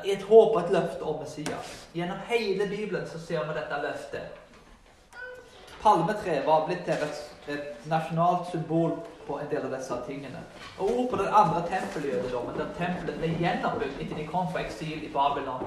Det 0.03 0.13
er 0.13 0.17
et 0.17 0.29
håp 0.29 0.57
og 0.57 0.61
et 0.63 0.73
løfte 0.73 1.03
om 1.03 1.21
Messias. 1.21 1.89
Gjennom 1.95 2.19
hele 2.29 2.69
Bibelen 2.69 3.07
så 3.09 3.21
ser 3.21 3.45
vi 3.47 3.59
dette 3.59 3.83
løftet. 3.83 4.43
Palmetreet 5.83 6.47
var 6.47 6.67
blitt 6.67 6.85
til 6.85 7.05
et, 7.07 7.21
et 7.49 7.87
nasjonalt 7.87 8.51
symbol 8.51 8.97
på 9.27 9.39
en 9.41 9.51
del 9.51 9.67
av 9.67 9.75
disse 9.75 9.99
tingene. 10.07 10.43
Og 10.79 10.91
ord 10.91 11.11
på 11.11 11.21
den 11.21 11.29
andre 11.41 11.63
tempeljødedommen, 11.71 12.59
der 12.59 12.75
tempelet 12.79 13.19
ble 13.21 13.33
gjenoppbygd 13.41 14.03
etter 14.03 14.21
de 14.21 14.27
kom 14.27 14.51
fra 14.53 14.65
eksil 14.65 15.05
i 15.07 15.13
Babylon. 15.13 15.65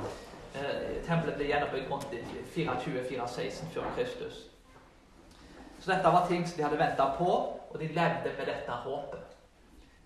Eh, 0.55 0.99
tempelet 1.07 1.39
ble 1.39 1.49
gjenoppbygd 1.49 1.91
rundt 1.91 2.15
24-416 2.55 3.73
før 3.73 3.91
Kristus. 3.97 4.45
Så 5.79 5.91
dette 5.91 6.13
var 6.15 6.27
ting 6.27 6.47
som 6.47 6.57
de 6.57 6.63
hadde 6.67 6.79
venta 6.79 7.11
på, 7.17 7.31
og 7.69 7.79
de 7.79 7.87
levde 7.87 8.33
med 8.37 8.45
dette 8.45 8.79
håpet. 8.85 9.35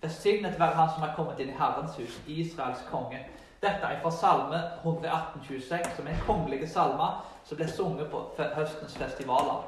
Velsignet 0.02 0.58
være 0.60 0.76
Han 0.76 0.90
som 0.94 1.02
er 1.02 1.14
kommet 1.16 1.40
inn 1.40 1.48
i 1.48 1.58
Herrens 1.58 1.96
hus, 1.96 2.20
Israels 2.26 2.82
konge. 2.90 3.22
Dette 3.64 3.88
er 3.88 4.00
fra 4.02 4.10
Salme 4.12 4.58
118,26, 4.84 5.96
som 5.96 6.06
er 6.06 6.12
en 6.12 6.26
kongelig 6.26 6.68
salme 6.68 7.06
som 7.48 7.56
ble 7.56 7.68
sunget 7.68 8.10
på 8.12 8.20
høstens 8.56 8.96
festivaler. 9.00 9.62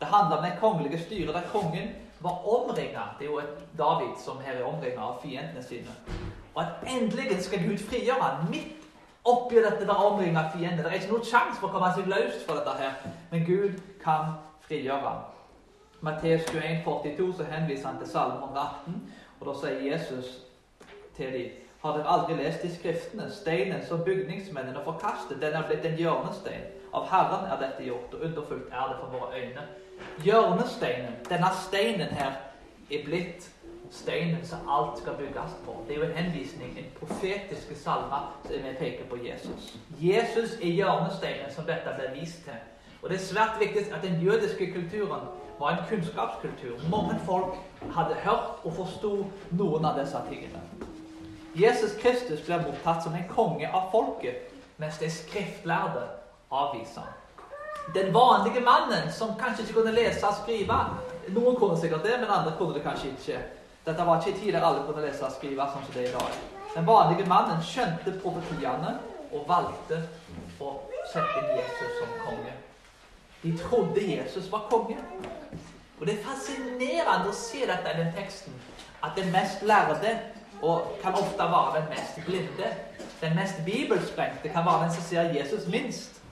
Det 0.00 0.08
handler 0.08 0.36
om 0.36 0.44
det 0.44 0.56
kongelige 0.60 1.02
styret 1.02 1.34
der 1.34 1.50
kongen 1.52 1.90
var 2.20 2.48
omringa. 2.48 3.04
Det 3.18 3.26
er 3.26 3.30
jo 3.30 3.38
et 3.38 3.78
David 3.78 4.16
som 4.24 4.40
her 4.40 4.56
er 4.56 4.64
omringa 4.64 5.00
av 5.00 5.20
fiendene 5.22 5.62
sine. 5.62 5.92
Og 6.54 6.62
at 6.62 6.88
endelig 6.88 7.42
skal 7.44 7.68
Gud 7.68 7.78
frigjøre 7.90 8.22
han 8.22 8.48
midt 8.50 8.86
oppi 9.24 9.60
dette 9.60 9.84
der 9.86 10.04
omringa 10.06 10.48
fiende. 10.54 10.82
Det 10.84 10.92
er 10.92 11.00
ikke 11.00 11.12
noen 11.12 11.28
sjanse 11.28 11.60
for 11.60 11.68
å 11.68 11.76
komme 11.76 11.92
seg 11.92 12.08
løs 12.08 12.40
fra 12.46 12.56
dette 12.60 12.78
her, 12.80 12.96
men 13.30 13.44
Gud 13.44 13.76
kan 14.04 14.32
frigjøre 14.64 15.02
han. 15.04 15.22
Matteus 16.00 16.48
21, 16.52 16.82
42, 16.84 17.30
så 17.36 17.52
henviser 17.52 17.88
han 17.88 18.00
til 18.00 18.08
Salme 18.08 18.40
118, 18.48 18.98
og 19.40 19.46
da 19.48 19.58
sier 19.60 19.86
Jesus 19.92 20.36
til 21.16 21.32
dem 21.36 21.65
har 21.86 21.98
dere 21.98 22.12
aldri 22.12 22.36
lest 22.38 22.64
i 22.64 22.70
Skriftene? 22.74 23.30
Steinen 23.32 23.82
som 23.86 24.04
bygningsmennene 24.04 24.82
forkastet, 24.84 25.40
den 25.40 25.54
er 25.54 25.66
blitt 25.68 25.84
en 25.86 25.98
hjørnestein. 25.98 26.68
Av 26.94 27.08
Herren 27.10 27.50
er 27.50 27.60
dette 27.60 27.84
gjort, 27.86 28.14
og 28.14 28.24
underfullt 28.28 28.72
er 28.72 28.88
det 28.90 28.96
for 29.00 29.18
våre 29.18 29.42
øyne. 29.42 29.66
Hjørnesteinen, 30.24 31.18
denne 31.28 31.50
steinen 31.66 32.12
her, 32.20 32.32
er 32.90 33.04
blitt 33.04 33.50
steinen 33.90 34.46
som 34.46 34.68
alt 34.70 34.98
skal 34.98 35.16
bygges 35.18 35.56
på. 35.64 35.76
Det 35.88 35.94
er 35.94 36.00
jo 36.00 36.06
en 36.06 36.16
henvisning, 36.16 36.78
en 36.78 36.90
profetiske 36.98 37.78
salme 37.78 38.20
som 38.44 38.52
vi 38.54 38.74
peker 38.78 39.04
på 39.10 39.16
Jesus. 39.26 39.76
Jesus 40.00 40.56
er 40.62 40.72
hjørnesteinen 40.80 41.52
som 41.54 41.64
dette 41.64 41.94
blir 41.98 42.20
vist 42.20 42.44
til. 42.44 42.60
Og 43.02 43.10
Det 43.10 43.16
er 43.16 43.24
svært 43.24 43.60
viktig 43.60 43.92
at 43.94 44.02
den 44.02 44.20
jødiske 44.22 44.72
kulturen 44.72 45.28
var 45.58 45.70
en 45.70 45.84
kunnskapskultur. 45.88 46.76
Mange 46.90 47.20
folk 47.24 47.54
hadde 47.94 48.14
hørt 48.14 48.64
og 48.64 48.72
forsto 48.72 49.26
noen 49.50 49.84
av 49.84 50.00
disse 50.00 50.18
tingene. 50.28 50.60
Jesus 51.56 51.96
Kristus 51.96 52.46
blir 52.46 52.64
mottatt 52.66 53.02
som 53.02 53.14
en 53.14 53.28
konge 53.28 53.68
av 53.72 53.90
folket, 53.90 54.50
mens 54.76 54.98
de 55.00 55.08
skriftlærde 55.10 56.02
avviser 56.52 57.00
ham. 57.00 57.14
Den 57.94 58.12
vanlige 58.14 58.60
mannen 58.60 59.12
som 59.12 59.36
kanskje 59.40 59.62
ikke 59.62 59.78
kunne 59.78 59.94
lese 59.94 60.26
og 60.26 60.34
skrive 60.42 60.78
Noen 61.34 61.56
kunne 61.58 61.78
sikkert 61.80 62.04
det, 62.06 62.18
men 62.20 62.30
andre 62.30 62.52
kunne 62.58 62.74
det 62.74 62.84
kanskje 62.84 63.08
ikke. 63.10 63.38
Dette 63.86 64.04
var 64.06 64.20
ikke 64.20 64.34
en 64.34 64.40
tid 64.40 64.52
der 64.52 64.66
alle 64.66 64.84
kunne 64.86 65.02
lese 65.02 65.24
og 65.26 65.32
skrive 65.34 65.66
sånn 65.72 65.82
som 65.86 65.96
det 65.96 66.04
er 66.04 66.12
i 66.12 66.14
dag. 66.14 66.36
Den 66.74 66.86
vanlige 66.86 67.26
mannen 67.26 67.64
skjønte 67.66 68.14
profetiene 68.22 68.92
og 69.32 69.48
valgte 69.48 69.98
å 70.62 70.76
sette 71.10 71.42
Jesus 71.56 71.98
som 71.98 72.12
konge. 72.26 72.54
De 73.42 73.56
trodde 73.58 74.06
Jesus 74.06 74.46
var 74.52 74.68
konge. 74.70 74.98
Og 75.98 76.06
Det 76.06 76.14
er 76.14 76.24
fascinerende 76.26 77.32
å 77.32 77.34
se 77.34 77.66
dette 77.66 77.94
i 77.94 78.00
den 78.02 78.12
teksten. 78.14 78.54
At 79.02 79.16
den 79.16 79.32
mest 79.32 79.62
lærde 79.66 80.14
og 80.62 80.98
kan 81.02 81.14
ofte 81.14 81.38
være 81.38 81.80
den 81.80 81.88
mest 81.88 82.26
blinde. 82.26 82.68
Den 83.20 83.34
mest 83.34 83.54
bibelsprengte 83.64 84.48
kan 84.48 84.64
være 84.64 84.84
den 84.84 84.92
som 84.92 85.02
ser 85.02 85.22
Jesus 85.22 85.68
minst. 85.68 86.22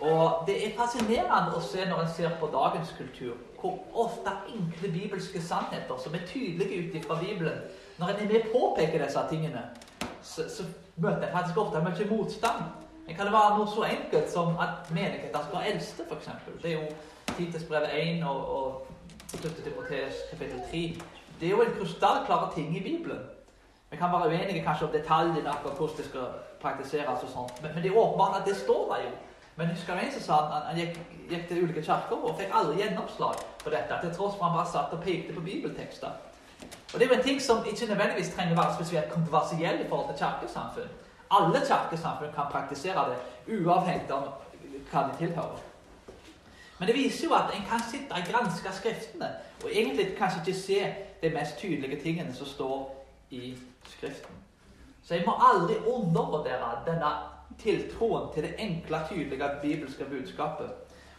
Og 0.00 0.44
Det 0.46 0.56
er 0.66 0.76
fascinerende 0.78 1.56
å 1.56 1.60
se 1.64 1.84
når 1.88 2.00
en 2.02 2.14
ser 2.16 2.32
på 2.40 2.50
dagens 2.52 2.94
kultur, 2.98 3.36
hvor 3.60 3.78
ofte 4.04 4.32
enkle 4.52 4.92
bibelske 4.92 5.42
sannheter 5.42 6.00
som 6.02 6.14
er 6.14 6.26
tydelige 6.26 6.80
ut 6.82 7.06
fra 7.06 7.18
Bibelen 7.20 7.58
Når 7.98 8.08
en 8.08 8.20
er 8.22 8.32
med 8.32 8.50
påpeker 8.52 9.04
disse 9.04 9.20
tingene, 9.30 9.62
så, 10.22 10.48
så 10.48 10.64
møter 10.96 11.28
en 11.28 11.32
faktisk 11.32 11.56
ofte 11.56 11.80
mye 11.80 12.08
motstand. 12.10 12.64
Men 13.06 13.16
kan 13.16 13.32
være 13.32 13.58
noe 13.58 13.68
så 13.70 13.84
enkelt 13.86 14.30
som 14.32 14.58
at 14.58 14.90
menigheter 14.90 15.44
skal 15.44 15.58
være 15.58 15.72
eldste, 15.72 16.06
f.eks. 16.10 16.28
Det 16.62 16.72
er 16.72 16.74
jo 16.74 16.86
Titus 17.36 17.64
brev 17.68 17.86
1 17.92 18.24
og, 18.24 18.40
og 18.56 18.86
Timoteus 19.30 20.24
kapittel 20.30 20.60
3 20.70 20.82
det 21.44 21.50
er 21.50 21.56
jo 21.56 21.62
en 21.62 21.76
krystallklare 21.78 22.54
ting 22.54 22.76
i 22.76 22.82
Bibelen. 22.82 23.18
Vi 23.90 23.96
kan 23.96 24.12
være 24.12 24.28
uenige 24.28 24.64
kanskje 24.64 24.86
om 24.86 24.92
detaljene 24.92 25.50
akkurat 25.50 25.76
hvordan 25.76 25.96
det 25.96 26.04
skal 26.04 26.26
praktiseres, 26.60 27.22
og 27.22 27.28
sånt, 27.32 27.62
men, 27.62 27.70
men, 27.74 27.82
det 27.82 27.90
er 27.90 27.96
åpenbart 27.96 28.40
at 28.40 28.46
det 28.48 28.56
står 28.56 28.94
der 28.94 29.02
jo. 29.02 29.10
Men 29.56 29.68
husker 29.68 29.92
husker 29.92 30.06
en 30.06 30.12
som 30.12 30.22
sa 30.22 30.38
at 30.44 30.64
han 30.68 30.80
gikk, 30.80 30.96
gikk, 31.30 31.44
til 31.48 31.62
ulike 31.64 31.82
kirker 31.82 32.16
og 32.16 32.38
fikk 32.38 32.56
aldri 32.60 32.80
gjennomslag 32.80 33.44
på 33.64 33.74
dette, 33.76 34.00
til 34.00 34.14
tross 34.16 34.38
for 34.38 34.44
han 34.44 34.56
bare 34.56 34.72
satt 34.72 34.96
og 34.96 35.04
pekte 35.04 35.36
på 35.36 35.40
bibeltekster. 35.40 36.16
Og 36.92 36.96
Det 37.00 37.02
er 37.02 37.12
jo 37.12 37.20
en 37.20 37.28
ting 37.28 37.42
som 37.42 37.64
ikke 37.72 37.90
nødvendigvis 37.92 38.34
trenger 38.34 38.56
å 38.56 38.62
være 38.62 38.74
spesielt 38.80 39.12
kontroversiell 39.12 39.84
i 39.84 39.88
forhold 39.88 40.08
til 40.10 40.24
kirkesamfunn. 40.24 40.90
Alle 41.30 41.64
kirkesamfunn 41.68 42.34
kan 42.34 42.52
praktisere 42.56 43.08
det, 43.10 43.22
uavhengig 43.58 44.10
av 44.10 44.32
hva 44.90 45.06
de 45.10 45.16
tilhører. 45.20 45.64
Men 46.78 46.88
det 46.88 46.96
viser 46.96 47.28
jo 47.28 47.34
at 47.36 47.52
en 47.54 47.68
kan 47.68 47.84
sitte 47.90 48.16
og 48.16 48.30
granske 48.32 48.72
Skriftene 48.80 49.28
og 49.64 49.70
egentlig 49.72 50.16
kanskje 50.18 50.40
ikke 50.40 50.60
se 50.60 50.80
de 51.22 51.30
mest 51.30 51.58
tydelige 51.58 52.02
tingene 52.02 52.34
som 52.34 52.46
står 52.46 53.06
i 53.30 53.58
Skriften. 53.84 54.34
Så 55.02 55.14
jeg 55.14 55.24
må 55.26 55.34
aldri 55.52 55.76
undervurdere 55.86 56.70
denne 56.86 57.10
tiltroen 57.58 58.32
til 58.34 58.42
det 58.42 58.54
enkle, 58.58 59.00
tydelige 59.10 59.50
bibelske 59.62 60.04
budskapet 60.04 60.70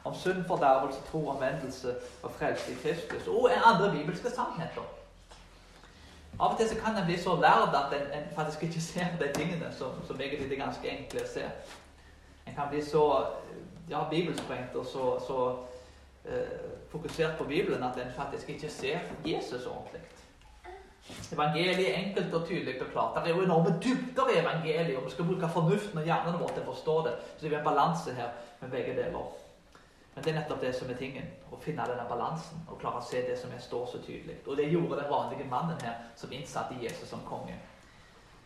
om 0.06 0.16
synd, 0.16 0.46
fordervelse, 0.46 1.00
tro, 1.12 1.28
omvendelse 1.28 1.96
og 2.24 2.32
frelse 2.32 2.72
i 2.72 2.76
Kristus, 2.76 3.28
og 3.28 3.50
andre 3.66 3.92
bibelske 3.92 4.30
sannheter. 4.30 4.86
Av 6.40 6.52
og 6.52 6.58
til 6.58 6.70
så 6.70 6.76
kan 6.76 6.98
en 6.98 7.06
bli 7.06 7.16
så 7.18 7.36
lærd 7.42 7.76
at 7.80 7.94
en, 7.96 8.08
en, 8.18 8.28
faktisk 8.36 8.64
ikke 8.64 8.82
ser 8.82 9.06
de 9.20 9.32
tingene 9.34 9.70
som, 9.78 9.92
som 10.08 10.22
egentlig 10.22 10.52
er 10.52 10.66
ganske 10.66 10.90
enkle 10.90 11.24
å 11.24 11.30
se. 11.32 11.46
En 12.48 12.58
kan 12.58 12.68
bli 12.70 12.82
så 12.84 13.06
ja, 13.90 14.04
bibelsprengt 14.10 14.76
og 14.76 14.86
så, 14.86 15.06
så 15.28 15.38
fokusert 16.90 17.38
på 17.38 17.44
Bibelen 17.44 17.84
at 17.84 17.98
en 18.02 18.14
faktisk 18.16 18.50
ikke 18.50 18.70
ser 18.70 19.00
Jesus 19.26 19.66
ordentlig. 19.66 20.02
Evangeliet 21.34 21.90
er 21.90 22.00
enkelt 22.00 22.34
og 22.34 22.48
tydelig 22.48 22.82
og 22.82 22.88
klart. 22.92 23.24
Det 23.26 23.32
er 23.32 23.38
jo 23.38 23.44
enorme 23.44 23.80
dybder 23.84 24.30
i 24.30 24.40
evangeliet, 24.40 24.98
og 24.98 25.06
vi 25.06 25.12
skal 25.12 25.26
bruke 25.26 25.50
fornuften 25.54 25.98
og 25.98 26.06
hjernen 26.06 26.40
vår 26.40 26.54
til 26.54 26.64
å 26.64 26.72
forstå 26.72 26.96
det. 27.06 27.14
Så 27.38 27.46
det 27.46 27.52
er 27.52 27.60
en 27.60 27.68
balanse 27.68 28.14
her 28.18 28.32
med 28.62 28.72
begge 28.74 28.96
deler. 28.98 29.28
Men 30.16 30.24
det 30.24 30.32
er 30.32 30.40
nettopp 30.40 30.62
det 30.62 30.72
som 30.76 30.90
er 30.90 30.98
tingen. 30.98 31.28
Å 31.52 31.60
finne 31.62 31.86
denne 31.90 32.08
balansen 32.10 32.64
og 32.72 32.80
klare 32.82 33.02
å 33.02 33.06
se 33.06 33.22
det 33.28 33.38
som 33.38 33.54
står 33.60 33.86
så 33.92 34.02
tydelig. 34.02 34.40
Og 34.48 34.58
det 34.58 34.70
gjorde 34.72 35.02
den 35.02 35.12
vanlige 35.12 35.50
mannen 35.52 35.82
her, 35.84 36.00
som 36.16 36.34
innsatte 36.34 36.78
Jesus 36.82 37.10
som 37.10 37.22
konge. 37.28 37.58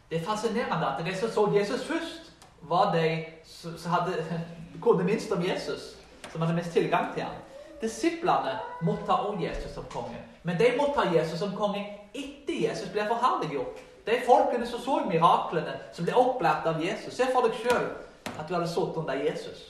Det 0.10 0.20
er 0.20 0.26
fascinerende 0.26 0.88
at 0.88 1.06
de 1.06 1.16
som 1.16 1.32
så 1.32 1.46
Jesus 1.54 1.86
først, 1.86 2.26
var 2.62 2.92
de 2.92 3.24
som 3.46 3.92
hadde, 3.94 4.42
kunne 4.84 5.06
minst 5.08 5.32
om 5.32 5.46
Jesus. 5.46 5.94
Som 6.32 6.42
hadde 6.42 6.58
mest 6.58 6.76
tilgang 6.76 7.14
til 7.14 7.24
ham. 7.24 7.38
Disiplene 7.82 8.58
måtte 8.82 9.14
også 9.14 9.40
Jesus 9.44 9.72
som 9.74 9.86
konge. 9.92 10.20
Men 10.44 10.60
de 10.60 10.74
måtte 10.78 11.00
ha 11.00 11.14
Jesus 11.16 11.40
som 11.40 11.56
konge 11.56 11.86
etter 12.14 12.62
Jesus 12.68 12.92
ble 12.92 13.06
forherliggjort. 13.08 13.80
De 14.06 14.22
folkene 14.26 14.68
som 14.68 14.82
så 14.82 15.00
miraklene, 15.06 15.76
som 15.94 16.06
ble 16.06 16.16
opplært 16.18 16.68
av 16.68 16.82
Jesus. 16.84 17.14
Se 17.16 17.28
for 17.34 17.48
deg 17.48 17.60
sjøl 17.62 17.90
at 18.36 18.48
du 18.48 18.56
hadde 18.56 18.68
sittet 18.68 18.98
under 18.98 19.24
Jesus. 19.24 19.66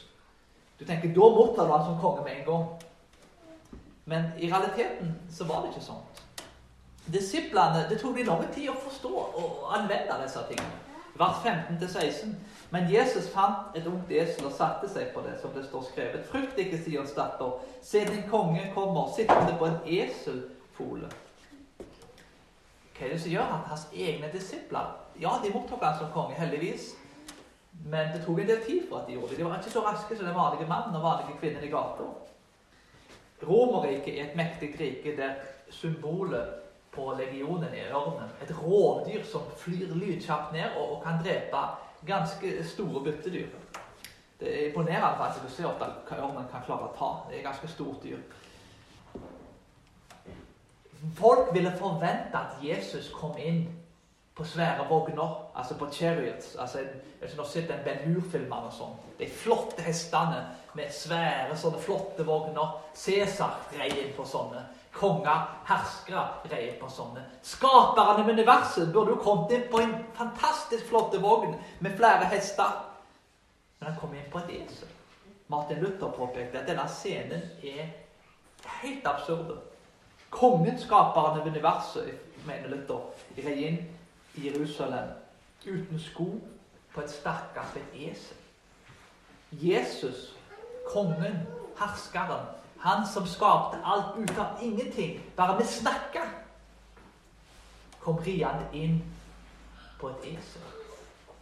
Du 0.80 0.86
tenker 0.86 1.12
da 1.14 1.32
måtte 1.36 1.66
du 1.66 1.74
ha 1.74 1.82
som 1.86 2.00
konge 2.02 2.24
med 2.24 2.40
en 2.40 2.46
gang. 2.46 2.68
Men 4.10 4.32
i 4.38 4.50
realiteten 4.52 5.16
så 5.32 5.46
var 5.46 5.62
det 5.62 5.74
ikke 5.74 5.86
sånn. 5.86 6.06
Disiplene 7.10 7.88
det 7.90 8.00
tok 8.02 8.16
de 8.18 8.26
lang 8.26 8.46
tid 8.54 8.70
å 8.72 8.78
forstå 8.78 9.12
og 9.12 9.74
anvende 9.76 10.22
disse 10.24 10.46
tingene. 10.50 10.89
Vers 11.18 11.42
15-16. 11.46 12.36
Men 12.70 12.92
Jesus 12.92 13.30
fant 13.34 13.76
et 13.76 13.88
ungt 13.88 14.12
esel 14.12 14.46
og 14.46 14.54
satte 14.54 14.90
seg 14.92 15.10
på 15.14 15.24
det, 15.26 15.40
som 15.42 15.52
det 15.56 15.66
står 15.66 15.88
skrevet. 15.90 16.28
Frykt 16.30 16.60
ikke, 16.62 16.78
Sions 16.84 17.16
datter. 17.18 17.58
Se, 17.82 18.06
din 18.06 18.28
konge 18.30 18.70
kommer 18.76 19.10
sittende 19.16 19.56
på 19.58 19.66
en 19.66 19.80
eselfole. 19.86 21.10
Hva 23.00 23.08
er 23.08 23.14
det 23.16 23.22
som 23.24 23.32
gjør 23.32 23.54
at 23.56 23.70
hans 23.72 23.86
egne 23.96 24.28
disipler 24.34 24.96
Ja, 25.20 25.38
de 25.44 25.52
mottok 25.52 25.82
han 25.84 25.98
som 26.00 26.12
konge, 26.14 26.36
heldigvis. 26.36 26.94
Men 27.86 28.14
det 28.14 28.26
tok 28.26 28.40
en 28.40 28.48
del 28.48 28.64
tid 28.66 28.86
for 28.90 29.02
at 29.02 29.08
de 29.08 29.16
gjorde 29.16 29.34
det. 29.34 29.38
De 29.40 29.46
var 29.46 29.60
ikke 29.60 29.72
så 29.72 29.84
raske 29.84 30.16
som 30.18 30.28
den 30.28 30.36
vanlige 30.36 30.68
mannen 30.68 30.96
og 30.96 31.04
vanlige 31.04 31.38
kvinnen 31.40 31.64
i 31.64 31.72
gata. 31.72 32.08
Romerriket 33.48 34.20
er 34.20 34.26
et 34.26 34.36
mektig 34.36 34.74
rike 34.80 35.16
der 35.18 35.40
symbolet 35.72 36.59
på 36.92 37.14
legionen 37.18 37.74
i 37.74 37.86
ørnen. 37.92 38.30
Et 38.42 38.54
rovdyr 38.62 39.24
som 39.26 39.46
flyr 39.58 39.94
lydkjapt 39.96 40.54
ned 40.54 40.78
og, 40.78 40.92
og, 40.92 41.04
kan 41.04 41.22
drepe 41.24 41.64
ganske 42.08 42.64
store 42.64 43.04
byttedyr. 43.04 43.48
Det 44.40 44.54
er 44.54 44.70
imponerende 44.70 45.18
faktisk 45.20 45.46
å 45.46 45.56
se 45.56 45.66
hva 45.68 45.90
ørnen 46.18 46.48
kan 46.52 46.64
klare 46.66 46.88
å 46.88 46.96
ta. 46.96 47.10
Det 47.28 47.36
er 47.36 47.42
et 47.42 47.50
ganske 47.50 47.68
stort 47.68 48.04
dyr. 48.04 48.22
Folk 51.16 51.54
ville 51.56 51.72
forvente 51.80 52.40
at 52.40 52.64
Jesus 52.64 53.12
kom 53.16 53.38
inn 53.40 53.68
på 54.40 54.46
svære 54.48 54.86
vogner, 54.88 55.52
altså 55.56 55.76
på 55.78 55.88
chariots. 55.92 56.56
altså 56.56 56.80
Hvis 57.20 57.32
du 57.32 57.42
har 57.42 57.48
sett 57.48 57.72
en 57.72 57.84
Ben 57.84 57.98
Hur-filmene 58.06 58.68
og 58.68 58.74
sånn. 58.74 58.96
De 59.20 59.28
flotte 59.28 59.84
hestene 59.84 60.46
med 60.76 60.92
svære, 60.96 61.58
sånne 61.60 61.80
flotte 61.84 62.24
vogner. 62.24 62.78
Cæsar 62.96 63.58
rei 63.76 63.90
inn 63.90 64.14
på 64.16 64.24
sånne. 64.26 64.64
Konger, 64.94 65.42
herskere 65.70 66.24
reier 66.50 66.80
på 66.80 66.90
sånne. 66.92 67.22
Skaperen 67.46 68.24
av 68.24 68.30
universet 68.30 68.90
burde 68.94 69.14
jo 69.14 69.24
kommet 69.24 69.54
inn 69.56 69.68
på 69.72 69.82
en 69.84 69.94
fantastisk 70.18 70.88
flott 70.90 71.16
vogn 71.22 71.54
med 71.80 71.98
flere 71.98 72.26
hester. 72.32 72.80
Men 73.80 73.92
han 73.92 74.00
kom 74.02 74.16
inn 74.18 74.32
på 74.32 74.42
et 74.42 74.56
esel. 74.64 74.90
Martin 75.50 75.80
Luther 75.84 76.12
påpekte 76.14 76.60
at 76.60 76.68
denne 76.68 76.86
scenen 76.90 77.46
er 77.64 77.94
helt 78.82 79.08
absurd. 79.08 79.56
Kongen, 80.30 80.78
skaperen 80.78 81.40
av 81.40 81.48
universet, 81.48 82.12
mener 82.46 82.70
Luther, 82.70 83.08
reier 83.38 83.50
rei 83.50 83.70
inn 83.70 83.80
i 84.38 84.50
Jerusalem 84.50 85.16
uten 85.66 86.02
sko 86.02 86.28
på 86.94 87.02
et 87.02 87.14
stakkars 87.14 87.78
esel. 87.94 88.38
Jesus, 89.52 90.36
kongen, 90.86 91.42
herskeren, 91.80 92.46
han 92.80 93.08
som 93.08 93.28
skapte 93.28 93.78
alt 93.86 94.18
ut 94.18 94.38
av 94.40 94.46
ingenting, 94.62 95.20
bare 95.36 95.58
med 95.58 95.66
snakka, 95.68 96.22
kom 98.00 98.18
riende 98.24 98.68
inn 98.74 99.02
på 100.00 100.10
et 100.10 100.30
esel. 100.34 100.64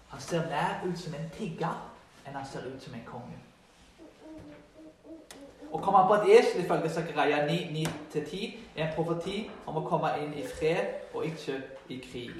Han 0.09 0.21
ser 0.21 0.49
mer 0.49 0.81
ut 0.85 0.99
som 0.99 1.13
en 1.13 1.29
tigger 1.37 1.77
enn 2.25 2.35
han 2.35 2.47
ser 2.47 2.65
ut 2.65 2.83
som 2.83 2.95
en 2.95 3.05
konge. 3.05 3.37
Å 5.71 5.79
komme 5.83 6.01
på 6.07 6.15
et 6.15 6.29
esel 6.39 6.63
ifølge 6.63 6.89
Zakaria 6.89 7.43
9-10 7.45 8.53
er 8.75 8.85
en 8.85 8.93
profeti 8.95 9.41
om 9.67 9.77
å 9.77 9.83
komme 9.87 10.13
inn 10.23 10.31
i 10.39 10.45
fred 10.47 11.11
og 11.13 11.27
ikke 11.27 11.59
i 11.91 11.99
krig. 12.01 12.37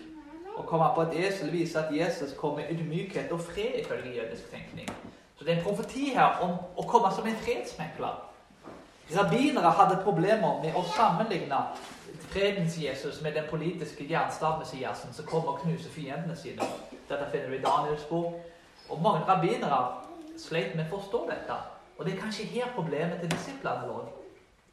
Å 0.58 0.63
komme 0.66 0.88
på 0.96 1.04
et 1.06 1.18
esel 1.27 1.51
viser 1.54 1.84
at 1.84 1.94
Jesus 1.94 2.34
kommer 2.39 2.63
i 2.63 2.74
ydmykhet 2.74 3.32
og 3.36 3.44
fred 3.46 3.82
ifølge 3.84 4.16
jødisk 4.16 4.50
tenkning. 4.51 4.89
Så 5.36 5.46
det 5.46 5.54
er 5.54 5.60
en 5.60 5.68
profeti 5.68 6.08
her 6.16 6.39
om 6.42 6.56
å 6.80 6.88
komme 6.89 7.12
som 7.13 7.27
en 7.27 7.38
fredsmekler. 7.44 8.16
Rabbinere 9.16 9.72
hadde 9.72 10.02
problemer 10.04 10.60
med 10.64 10.76
å 10.76 10.84
sammenligne 10.84 11.62
fredens 12.28 12.76
Jesus 12.78 13.22
med 13.22 13.38
den 13.38 13.48
politiske 13.50 14.04
jernstav-Messiasen 14.04 15.14
som 15.14 15.26
kommer 15.26 15.54
og 15.56 15.62
knuser 15.62 15.90
fiendene 15.90 16.36
sine. 16.36 16.68
Dette 17.08 17.30
finner 17.32 17.48
du 17.48 17.56
i 17.56 17.64
Daniels 17.64 18.04
bok. 18.10 18.36
Og 18.90 19.02
mange 19.02 19.24
rabbinere 19.28 19.80
sleit 20.40 20.76
med 20.76 20.86
å 20.88 20.98
forstå 20.98 21.24
dette. 21.30 21.56
Og 21.98 22.06
det 22.06 22.14
er 22.14 22.22
kanskje 22.22 22.50
her 22.52 22.76
problemet 22.76 23.24
til 23.24 23.32
disiplene 23.32 23.88
lå. 23.88 24.04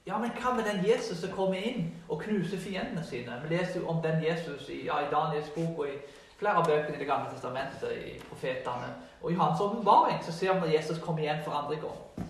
Ja, 0.07 0.19
men 0.19 0.35
hva 0.37 0.53
med 0.53 0.67
den 0.69 0.83
Jesus 0.85 1.23
som 1.23 1.33
kommer 1.33 1.57
inn 1.57 1.95
og 2.09 2.21
knuser 2.27 2.59
fiendene 2.61 3.07
sine? 3.07 3.39
Vi 3.45 3.55
leser 3.55 3.81
jo 3.81 3.89
om 3.89 4.03
den 4.03 4.21
Jesus 4.25 4.69
i, 4.69 4.83
ja, 4.91 4.99
i 5.01 5.11
Daniels 5.15 5.49
bok 5.55 5.79
og 5.79 5.89
i 5.89 5.97
flere 6.37 6.59
av 6.61 6.67
bøkene 6.69 6.99
i 6.99 7.01
Det 7.01 7.09
gamle 7.09 7.31
testamentet, 7.33 7.91
i 7.95 8.19
profetene. 8.29 8.91
Og 9.23 9.33
i 9.33 9.39
Hans 9.39 9.61
åpenbaring 9.61 10.21
ser 10.27 10.53
vi 10.53 10.61
når 10.61 10.75
Jesus 10.75 10.99
kommer 10.99 11.23
igjen 11.23 11.41
for 11.45 11.57
andre 11.57 11.77
gang. 11.81 12.29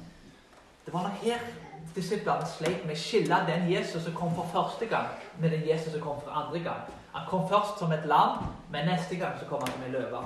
Det 0.86 0.92
var 0.92 1.08
nok 1.08 1.22
her 1.24 1.40
disiplene 1.94 2.46
sleit 2.46 2.84
med 2.86 2.96
å 2.96 3.00
skille 3.00 3.40
den 3.48 3.68
Jesus 3.70 4.04
som 4.04 4.14
kom 4.16 4.34
for 4.34 4.48
første 4.52 4.86
gang, 4.90 5.10
med 5.38 5.54
den 5.54 5.66
Jesus 5.68 5.92
som 5.92 6.02
kom 6.02 6.22
for 6.22 6.34
andre 6.34 6.62
gang. 6.64 6.88
Han 7.14 7.28
kom 7.30 7.48
først 7.48 7.78
som 7.78 7.92
et 7.92 8.06
lam, 8.10 8.46
men 8.70 8.88
neste 8.88 9.16
gang 9.16 9.38
så 9.38 9.46
kom 9.46 9.62
han 9.62 9.70
som 9.72 9.84
en 9.86 9.94
løve. 9.94 10.22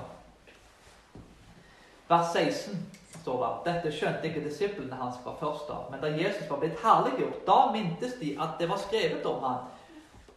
Vers 2.08 2.30
16 2.32 2.78
står 3.20 3.42
det 3.42 3.72
dette 3.72 3.92
skjønte 3.92 4.30
ikke 4.30 4.44
disiplene 4.46 4.96
hans 4.96 5.18
fra 5.25 5.34
først 5.40 5.68
av. 5.70 5.90
Men 5.90 6.00
da 6.00 6.08
Jesus 6.16 6.48
var 6.48 6.62
blitt 6.62 6.80
herliggjort, 6.80 7.42
da 7.46 7.58
mintes 7.75 8.16
de 8.20 8.32
at 8.40 8.56
det 8.60 8.70
var 8.70 8.80
skrevet 8.80 9.26
om 9.28 9.42
ham, 9.44 9.68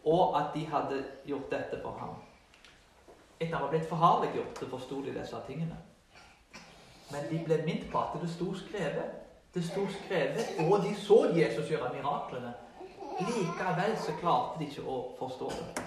og 0.04 0.36
at 0.36 0.52
de 0.54 0.66
hadde 0.66 1.00
gjort 1.24 1.48
dette 1.50 1.78
for 1.80 1.96
ham. 2.00 2.18
Etter 3.38 3.56
han 3.56 3.64
var 3.64 3.72
blitt 3.72 3.88
forherliggjort, 3.88 4.58
så 4.58 4.68
forsto 4.68 5.00
de 5.06 5.16
disse 5.16 5.40
tingene. 5.46 5.78
Men 7.12 7.24
de 7.30 7.40
ble 7.44 7.62
minnet 7.64 7.88
på 7.92 8.00
at 8.00 8.20
det 8.20 8.30
sto 8.30 8.52
skrevet. 8.54 9.21
Det 9.54 9.64
sto 9.64 9.86
skrevet, 9.88 10.54
og 10.70 10.82
de 10.82 10.94
så 10.96 11.18
Jesus 11.36 11.68
gjøre 11.68 11.90
miraklene. 11.94 12.52
Likevel 13.20 13.96
så 14.00 14.14
klarte 14.20 14.58
de 14.58 14.68
ikke 14.70 14.84
å 14.88 15.00
forstå 15.18 15.50
det. 15.52 15.82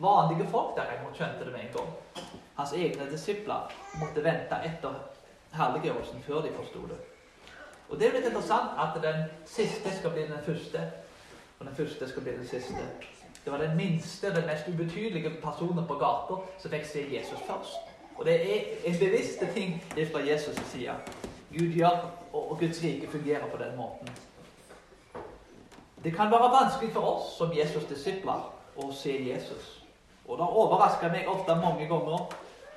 Vanlige 0.00 0.44
folk 0.52 0.74
derimot 0.76 1.16
skjønte 1.16 1.46
det 1.46 1.52
med 1.54 1.62
en 1.64 1.72
gang. 1.78 2.26
Hans 2.58 2.74
egne 2.76 3.06
disipler 3.10 3.72
måtte 4.00 4.24
vente 4.24 4.58
etter 4.68 4.98
herliggjørelsen 5.56 6.24
før 6.26 6.44
de 6.44 6.52
forsto 6.58 6.82
det. 6.90 6.98
Og 7.88 7.98
Det 7.98 8.08
er 8.08 8.18
litt 8.18 8.28
interessant 8.28 8.76
at 8.82 8.98
den 9.02 9.22
siste 9.46 9.92
skal 9.96 10.12
bli 10.12 10.26
den 10.28 10.42
første, 10.44 10.82
og 11.58 11.66
den 11.66 11.76
første 11.76 12.08
skal 12.08 12.22
bli 12.22 12.34
den 12.36 12.48
siste. 12.48 12.84
Det 13.44 13.52
var 13.52 13.58
den 13.58 13.76
minste, 13.76 14.34
den 14.34 14.46
mest 14.46 14.68
ubetydelige 14.68 15.30
personen 15.40 15.86
på 15.86 15.94
gata 15.94 16.42
som 16.58 16.70
fikk 16.70 16.84
se 16.84 17.06
Jesus 17.14 17.40
først. 17.48 17.80
Og 18.16 18.26
det 18.26 18.36
er 18.42 18.60
en 18.84 18.98
bevisste 19.00 19.48
ting 19.54 19.80
fra 20.12 20.20
Jesus' 20.20 20.64
side. 20.72 20.96
Gud 21.58 21.72
gjør, 21.72 22.04
og 22.32 22.56
Guds 22.60 22.82
rike 22.84 23.10
fungerer 23.10 23.46
på 23.52 23.62
den 23.62 23.76
måten. 23.76 24.08
Det 26.04 26.14
kan 26.14 26.30
være 26.30 26.52
vanskelig 26.52 26.92
for 26.92 27.00
oss 27.00 27.32
som 27.38 27.50
Jesus' 27.50 27.88
disipler 27.88 28.44
å 28.76 28.90
se 28.92 29.14
Jesus. 29.30 29.72
Og 30.28 30.38
det 30.38 30.46
overrasker 30.46 31.10
meg 31.10 31.28
ofte 31.30 31.56
mange 31.58 31.88
ganger 31.88 32.28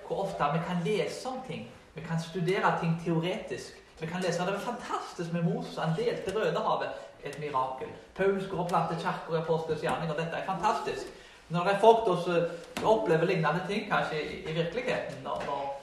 hvor 0.08 0.24
ofte 0.24 0.48
vi 0.54 0.62
kan 0.68 0.82
lese 0.86 1.30
om 1.30 1.42
ting. 1.48 1.68
Vi 1.94 2.02
kan 2.08 2.22
studere 2.22 2.72
ting 2.82 2.96
teoretisk. 3.04 3.78
Vi 4.00 4.08
kan 4.08 4.22
lese 4.22 4.46
det 4.46 4.60
fantastisk 4.64 5.34
med 5.34 5.44
Moses. 5.44 5.78
Han 5.78 5.96
delte 5.98 6.36
Rødehavet. 6.36 7.06
Et 7.24 7.40
mirakel. 7.40 7.88
Paulus 8.16 8.48
går 8.48 8.60
og 8.64 8.70
planter 8.70 8.96
kirker 8.96 9.36
i 9.36 9.40
Apostels 9.42 9.82
gjerninger. 9.84 10.16
Dette 10.16 10.38
er 10.40 10.46
fantastisk. 10.46 11.08
Når 11.50 11.64
det 11.64 11.74
er 11.74 11.80
folk 11.80 12.06
som 12.24 12.86
opplever 12.88 13.26
lignende 13.26 13.66
ting 13.68 13.90
kanskje 13.92 14.22
i, 14.24 14.38
i 14.48 14.54
virkeligheten, 14.56 15.20
når, 15.24 15.44
når 15.46 15.79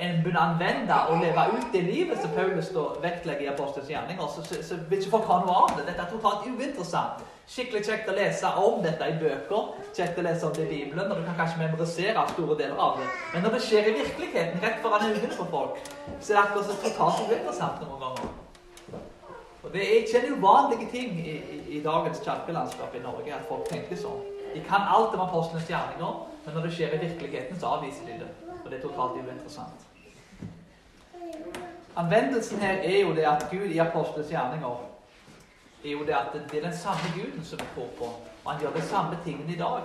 en 0.00 0.26
å 0.26 0.40
anvende 0.40 0.96
og 1.10 1.22
leve 1.22 1.44
ut 1.54 1.72
det 1.72 1.82
livet 1.86 2.20
som 2.20 2.32
Paulus 2.34 2.68
vektlegger 3.02 3.46
i 3.46 3.50
Apostelens 3.52 3.90
gjerninger, 3.90 4.28
så, 4.34 4.44
så, 4.44 4.60
så, 4.68 4.78
vil 4.90 5.00
ikke 5.00 5.14
folk 5.16 5.30
ha 5.30 5.38
noe 5.44 5.56
av 5.62 5.74
det. 5.76 5.86
Dette 5.88 6.04
er 6.04 6.12
totalt 6.12 6.46
uinteressant. 6.46 7.24
Skikkelig 7.46 7.84
kjekt 7.86 8.08
å 8.10 8.16
lese 8.16 8.50
om 8.58 8.80
dette 8.82 9.06
i 9.06 9.18
bøker, 9.20 9.68
kjekt 9.94 10.18
å 10.18 10.24
lese 10.26 10.48
om 10.48 10.54
det 10.56 10.64
i 10.66 10.70
Bibelen, 10.72 11.12
og 11.12 11.20
du 11.20 11.26
kan 11.28 11.38
kanskje 11.38 11.60
memorisere 11.62 12.24
store 12.32 12.56
deler 12.58 12.80
av 12.88 12.98
det. 13.00 13.10
Men 13.34 13.46
når 13.46 13.56
det 13.56 13.62
skjer 13.68 13.90
i 13.90 13.94
virkeligheten, 14.00 14.64
rett 14.64 14.80
foran 14.82 15.06
øynene 15.06 15.36
på 15.36 15.46
folk, 15.52 15.78
så 16.20 16.32
er 16.32 16.34
det 16.34 16.42
akkurat 16.42 16.70
så 16.70 16.78
totalt 16.82 17.22
uinteressant 17.28 17.84
noen 17.84 18.02
ganger. 18.02 18.34
Og 19.66 19.72
Det 19.74 19.82
er 19.82 20.00
ikke 20.00 20.20
en 20.22 20.38
uvanlig 20.38 20.88
ting 20.90 21.14
i, 21.18 21.36
i, 21.36 21.60
i 21.78 21.82
dagens 21.82 22.20
kirkelandskap 22.24 22.94
i 22.94 23.02
Norge 23.02 23.34
at 23.34 23.48
folk 23.48 23.66
tenker 23.70 23.98
sånn. 23.98 24.20
De 24.54 24.62
kan 24.64 24.86
alt 24.88 25.14
om 25.14 25.24
apostlenes 25.26 25.66
gjerninger, 25.70 26.20
men 26.44 26.54
når 26.54 26.68
det 26.68 26.74
skjer 26.76 26.94
i 26.94 27.00
virkeligheten, 27.02 27.58
så 27.60 27.74
avviser 27.76 28.06
de 28.06 28.20
det. 28.22 28.45
Og 28.66 28.72
det 28.72 28.78
er 28.78 28.88
totalt 28.88 29.20
uinteressant. 29.20 29.86
Anvendelsen 31.96 32.58
her 32.58 32.72
er 32.82 33.00
jo 33.00 33.14
det 33.14 33.22
at 33.22 33.46
Gud 33.50 33.70
i 33.70 33.78
apostelens 33.78 34.30
gjerninger 34.30 34.80
er 35.84 35.90
jo 35.90 36.06
det 36.06 36.16
at 36.18 36.34
det 36.50 36.58
er 36.58 36.68
den 36.68 36.76
samme 36.76 37.12
Guden 37.14 37.44
som 37.44 37.58
vi 37.58 37.64
tror 37.74 37.88
på. 37.98 38.04
Og 38.44 38.52
han 38.52 38.60
gjør 38.60 38.72
de 38.72 38.82
samme 38.82 39.18
tingene 39.24 39.52
i 39.52 39.58
dag. 39.58 39.80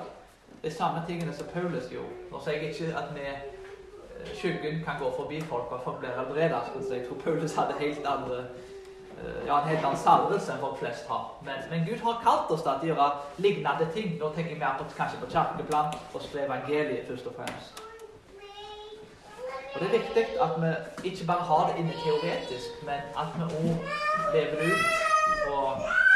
De 0.63 0.72
samme 0.72 1.04
tingene 1.08 1.34
som 1.34 1.48
Paulus 1.54 1.84
gjorde. 1.91 2.17
Nå 2.32 2.41
sier 2.44 2.58
jeg 2.58 2.70
ikke 2.70 2.98
at 2.98 3.13
vi 3.15 3.28
eh, 3.28 4.34
skyggen 4.34 4.82
kan 4.86 4.98
gå 5.00 5.13
forbi 5.17 5.41
folk 5.41 5.72
og 5.72 5.82
folk 5.84 6.00
blir 6.00 6.17
helbredet. 6.17 6.91
Jeg 6.91 7.06
tror 7.08 7.22
Paulus 7.24 7.56
hadde 7.56 7.78
helt 7.80 8.06
andre 8.06 8.39
eh, 8.39 9.46
ja, 9.48 9.62
en 9.62 9.70
helt 9.70 9.86
annen 9.86 10.04
salvelse 10.08 10.54
enn 10.54 10.65
folk 10.65 10.82
flest 10.82 11.06
har. 11.13 11.30
Men, 11.46 11.62
men, 11.70 11.86
Gud 11.89 12.02
har 12.08 12.20
kalt 12.26 12.52
oss 12.58 12.65
til 12.65 12.74
å 12.74 12.91
gjøre 12.91 13.12
lignende 13.38 13.94
ting. 13.94 14.17
Nå 14.17 14.34
tenker 14.34 14.56
jeg 14.56 14.63
mer 14.65 14.82
på, 14.82 14.89
kanskje 14.98 15.22
på 15.22 15.32
kirkeplan 15.38 15.94
og 16.13 16.28
spre 16.28 16.50
evangeliet 16.50 17.08
først 17.08 17.30
og 17.30 17.38
fremst. 17.38 17.88
Og 19.73 19.79
Det 19.79 19.88
er 19.88 19.99
viktig 19.99 20.25
at 20.45 20.53
vi 20.62 21.10
ikke 21.10 21.25
bare 21.31 21.43
har 21.51 21.63
det 21.67 21.79
inne 21.79 21.93
teoretisk, 22.03 22.69
men 22.88 22.99
at 23.21 23.29
vi 23.38 23.43
òg 23.43 23.77
lever 24.34 24.55
det 24.60 24.67
ut. 24.73 24.86
Og 25.53 25.67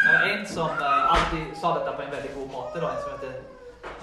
det 0.03 0.11
er 0.15 0.23
en 0.31 0.47
som 0.47 0.71
uh, 0.87 1.13
alltid 1.13 1.43
sa 1.61 1.67
dette 1.77 1.91
på 1.95 2.01
en 2.01 2.15
veldig 2.15 2.31
god 2.37 2.47
måte, 2.55 2.81
da, 2.83 2.87
en 2.91 3.03
som 3.03 3.13
heter 3.15 3.33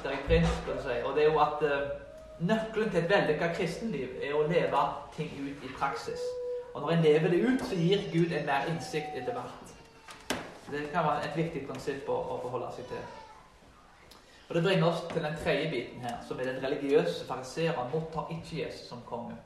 Derek 0.02 0.24
Prince. 0.26 0.54
Si. 0.84 0.96
Og 1.04 1.10
det 1.16 1.22
er 1.24 1.32
jo 1.32 1.40
at 1.48 1.58
uh, 1.62 1.82
nøkkelen 2.50 2.90
til 2.90 3.02
et 3.02 3.10
vellykka 3.10 3.52
kristenliv 3.58 4.08
er 4.22 4.34
å 4.34 4.46
leve 4.54 4.84
ting 5.16 5.30
ut 5.46 5.66
i 5.68 5.74
praksis. 5.78 6.22
Og 6.74 6.80
når 6.80 6.90
en 6.90 7.04
lever 7.08 7.28
det 7.28 7.42
ut, 7.48 7.66
så 7.68 7.76
gir 7.76 8.08
Gud 8.12 8.32
en 8.32 8.46
mer 8.46 8.70
innsikt 8.72 9.18
etter 9.20 9.32
hvert. 9.36 9.74
Det 10.72 10.88
kan 10.92 11.04
være 11.04 11.28
et 11.28 11.36
viktig 11.36 11.66
prinsipp 11.68 12.08
å, 12.08 12.16
å 12.32 12.40
forholde 12.42 12.72
seg 12.76 12.88
til. 12.88 13.21
Og 14.52 14.56
Det 14.56 14.64
bringer 14.64 14.86
oss 14.86 15.00
til 15.12 15.22
den 15.22 15.36
tredje 15.44 15.70
biten 15.70 16.00
her, 16.00 16.16
som 16.28 16.40
er 16.40 16.44
den 16.44 16.64
religiøse 16.64 17.26
fariseeren 17.26 17.88
mottar 17.92 18.26
ikke 18.30 18.64
Jesus 18.64 18.88
som 18.88 18.98
konge. 19.06 19.36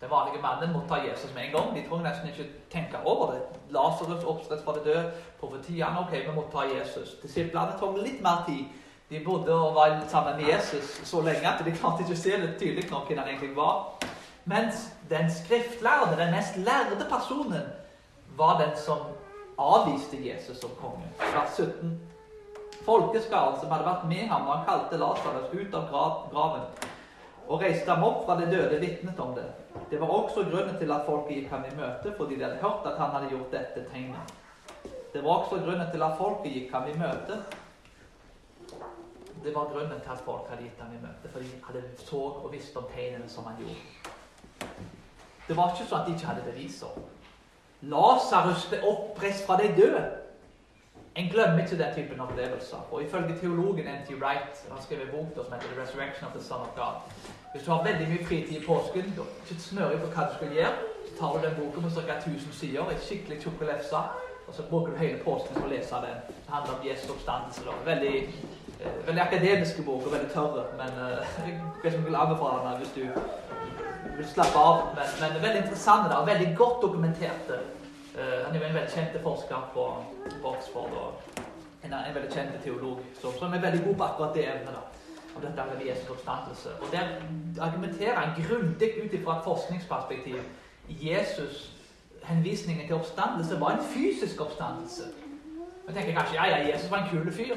Den 0.00 0.10
vanlige 0.10 0.42
mannen 0.42 0.72
mottar 0.72 1.04
Jesus 1.04 1.34
med 1.34 1.44
en 1.44 1.50
gang. 1.52 1.76
De 1.76 1.88
trenger 1.88 2.08
nesten 2.08 2.28
ikke 2.28 2.46
tenke 2.72 2.96
over 3.04 3.32
det. 3.32 3.40
Lasarus 3.68 4.24
oppstått 4.24 4.64
fra 4.64 4.72
det 4.78 4.84
døde, 4.84 5.12
profetiene 5.40 6.00
Ok, 6.00 6.12
vi 6.12 6.32
mottar 6.34 6.70
ta 6.70 6.78
Jesus. 6.78 7.18
Disiplene 7.22 7.76
tok 7.80 8.00
litt 8.00 8.22
mer 8.22 8.40
tid. 8.48 8.64
De 9.10 9.20
bodde 9.26 9.52
og 9.52 9.74
var 9.74 10.00
sammen 10.08 10.40
med 10.40 10.48
Jesus 10.48 11.00
så 11.04 11.20
lenge 11.20 11.48
at 11.48 11.60
de 11.64 11.76
klarte 11.76 12.02
ikke 12.02 12.16
å 12.16 12.22
se 12.24 12.40
det 12.40 12.56
tydelig 12.58 12.88
nok 12.90 13.04
hvem 13.08 13.20
han 13.20 13.28
egentlig 13.28 13.52
var. 13.56 13.84
Mens 14.44 14.88
den 15.10 15.28
skriftlærde, 15.30 16.16
den 16.16 16.32
mest 16.32 16.56
lærde 16.56 17.10
personen, 17.12 17.68
var 18.40 18.56
den 18.64 18.72
som 18.86 19.04
avviste 19.58 20.16
Jesus 20.16 20.64
som 20.64 20.72
konge. 20.80 21.12
Vers 21.20 21.60
17 21.60 22.13
folkeskaren 22.84 23.58
som 23.60 23.72
hadde 23.72 23.88
vært 23.88 24.04
med 24.10 24.28
ham, 24.28 24.46
da 24.46 24.58
han 24.58 24.66
kalte 24.68 25.00
Lasarus 25.00 25.52
ut 25.52 25.74
av 25.78 25.88
graven 26.32 26.68
og 27.44 27.60
reiste 27.60 27.90
ham 27.90 28.04
opp 28.06 28.22
fra 28.24 28.38
det 28.40 28.46
døde, 28.48 28.78
vitnet 28.80 29.18
om 29.20 29.34
det. 29.36 29.44
Det 29.90 29.98
var 30.00 30.08
også 30.08 30.46
grunnen 30.48 30.78
til 30.80 30.92
at 30.94 31.04
folket 31.04 31.36
gikk 31.36 31.50
ham 31.52 31.66
i 31.68 31.74
møte, 31.76 32.14
fordi 32.16 32.38
de 32.38 32.46
hadde 32.46 32.62
hørt 32.62 32.86
at 32.88 32.96
han 33.00 33.12
hadde 33.12 33.28
gjort 33.34 33.52
dette 33.52 33.84
tegnet. 33.90 34.32
Det 35.12 35.20
var 35.24 35.42
også 35.42 35.60
grunnen 35.60 35.90
til 35.92 36.02
at 36.02 36.16
folket 36.18 36.56
gikk 36.56 36.72
ham 36.72 36.88
i 36.88 36.96
møte. 36.98 37.36
Det 39.44 39.52
var 39.54 39.68
grunnen 39.72 40.00
til 40.00 40.10
at 40.10 40.24
folk 40.24 40.48
hadde 40.48 40.64
gitt 40.64 40.80
ham 40.80 40.92
i 40.96 41.02
møte, 41.02 41.28
fordi 41.32 41.50
de 41.52 41.60
hadde 41.66 41.82
så 42.00 42.22
og 42.40 42.48
visst 42.52 42.76
om 42.80 42.88
tegnene 42.94 43.28
som 43.28 43.44
han 43.44 43.60
gjorde. 43.60 44.70
Det 45.44 45.56
var 45.56 45.74
ikke 45.74 45.84
sånn 45.90 46.00
at 46.00 46.08
de 46.08 46.14
ikke 46.16 46.30
hadde 46.30 46.46
beviser. 46.48 46.94
Lasarus 47.92 48.64
ble 48.70 48.80
oppreist 48.88 49.44
fra 49.44 49.58
de 49.60 49.68
døde. 49.76 50.04
En 51.16 51.28
glemmer 51.30 51.58
ikke 51.62 51.78
den 51.82 51.94
typen 51.94 52.20
opplevelser. 52.20 52.80
Og 52.92 53.02
ifølge 53.02 53.38
teologen 53.40 53.86
N.T. 53.86 54.10
Wright 54.22 54.54
han 54.70 54.82
skrev 54.82 55.00
en 55.02 55.12
bok 55.16 55.28
som 55.44 55.52
heter 55.54 55.68
The 55.72 55.82
Resurrection 55.82 56.24
of 56.26 56.32
the 56.36 56.42
Son 56.48 56.60
of 56.66 56.72
God. 56.80 56.96
Hvis 57.52 57.64
du 57.64 57.70
har 57.70 57.84
veldig 57.88 58.06
mye 58.08 58.24
fritid 58.28 58.56
i 58.62 58.66
påsken, 58.66 59.04
og 59.18 59.26
ikke 59.50 59.62
snører 59.62 59.98
på 60.02 60.08
hva 60.14 60.22
du 60.28 60.34
skal 60.38 60.50
gjøre, 60.58 60.72
så 61.06 61.12
tar 61.18 61.30
du 61.32 61.38
den 61.46 61.54
boken 61.60 61.82
på 61.86 61.90
ca. 61.96 62.14
1000 62.18 62.52
sider, 62.60 62.90
en 62.90 63.04
skikkelig 63.06 63.36
tjukk 63.42 63.62
lefse, 63.70 64.00
og 64.48 64.52
så 64.56 64.62
bruker 64.70 64.92
du 64.92 64.98
hele 65.04 65.20
påsken 65.28 65.54
på 65.60 65.66
å 65.68 65.72
lese 65.74 66.00
den. 66.06 66.18
Det 66.46 66.54
handler 66.56 66.72
om 66.74 66.86
Jesu 66.88 67.04
oppstandelse. 67.14 67.76
Veldig, 67.92 68.16
eh, 68.80 68.98
veldig 69.06 69.22
akademiske 69.28 69.86
og 69.86 70.10
veldig 70.16 70.30
tørre, 70.34 70.64
men 70.80 70.90
eh, 71.04 71.38
jeg 71.84 72.04
vil 72.08 72.20
anbefale 72.24 72.58
den 72.66 72.82
hvis 72.82 72.94
du 72.98 73.04
vil 74.16 74.28
slappe 74.34 74.66
av. 74.70 74.82
Men, 74.98 75.14
men 75.22 75.42
veldig 75.46 75.62
interessante 75.62 76.18
og 76.18 76.26
veldig 76.32 76.50
godt 76.58 76.82
dokumenterte. 76.82 77.62
Uh, 78.14 78.46
han 78.46 78.54
er 78.54 78.58
jo 78.60 78.66
en 78.66 78.74
veldig 78.74 78.92
kjent 78.94 79.22
forsker 79.22 79.70
på, 79.74 79.84
Oxford 80.44 80.92
og 81.00 81.38
en, 81.84 81.92
en 81.92 82.14
veldig 82.14 82.30
kjent 82.32 82.60
teolog 82.62 83.00
som, 83.20 83.32
som, 83.38 83.52
er 83.52 83.64
veldig 83.64 83.84
god 83.86 83.96
på 83.96 84.04
akkurat 84.04 84.36
det 84.36 84.44
evnet. 84.48 84.76
da, 84.76 84.84
om 85.36 85.42
dette 85.42 85.62
med 85.66 85.86
Jesu 85.86 86.12
oppstandelse. 86.12 86.68
Og 86.80 86.86
Der 86.92 87.04
argumenterer 87.60 88.14
han 88.14 88.42
grundig 88.42 88.90
ut 89.04 89.24
fra 89.24 89.38
et 89.38 89.44
forskningsperspektiv. 89.44 90.36
Jesus, 90.88 91.76
henvisningen 92.22 92.86
til 92.86 92.94
oppstandelse 92.94 93.60
var 93.60 93.70
en 93.70 93.84
fysisk 93.84 94.40
oppstandelse. 94.40 95.02
Jeg 95.86 95.94
tenker 95.94 96.12
kanskje 96.12 96.34
ja, 96.34 96.46
ja, 96.46 96.72
Jesus 96.72 96.90
var 96.90 96.98
en 96.98 97.10
kul 97.10 97.32
fyr. 97.32 97.56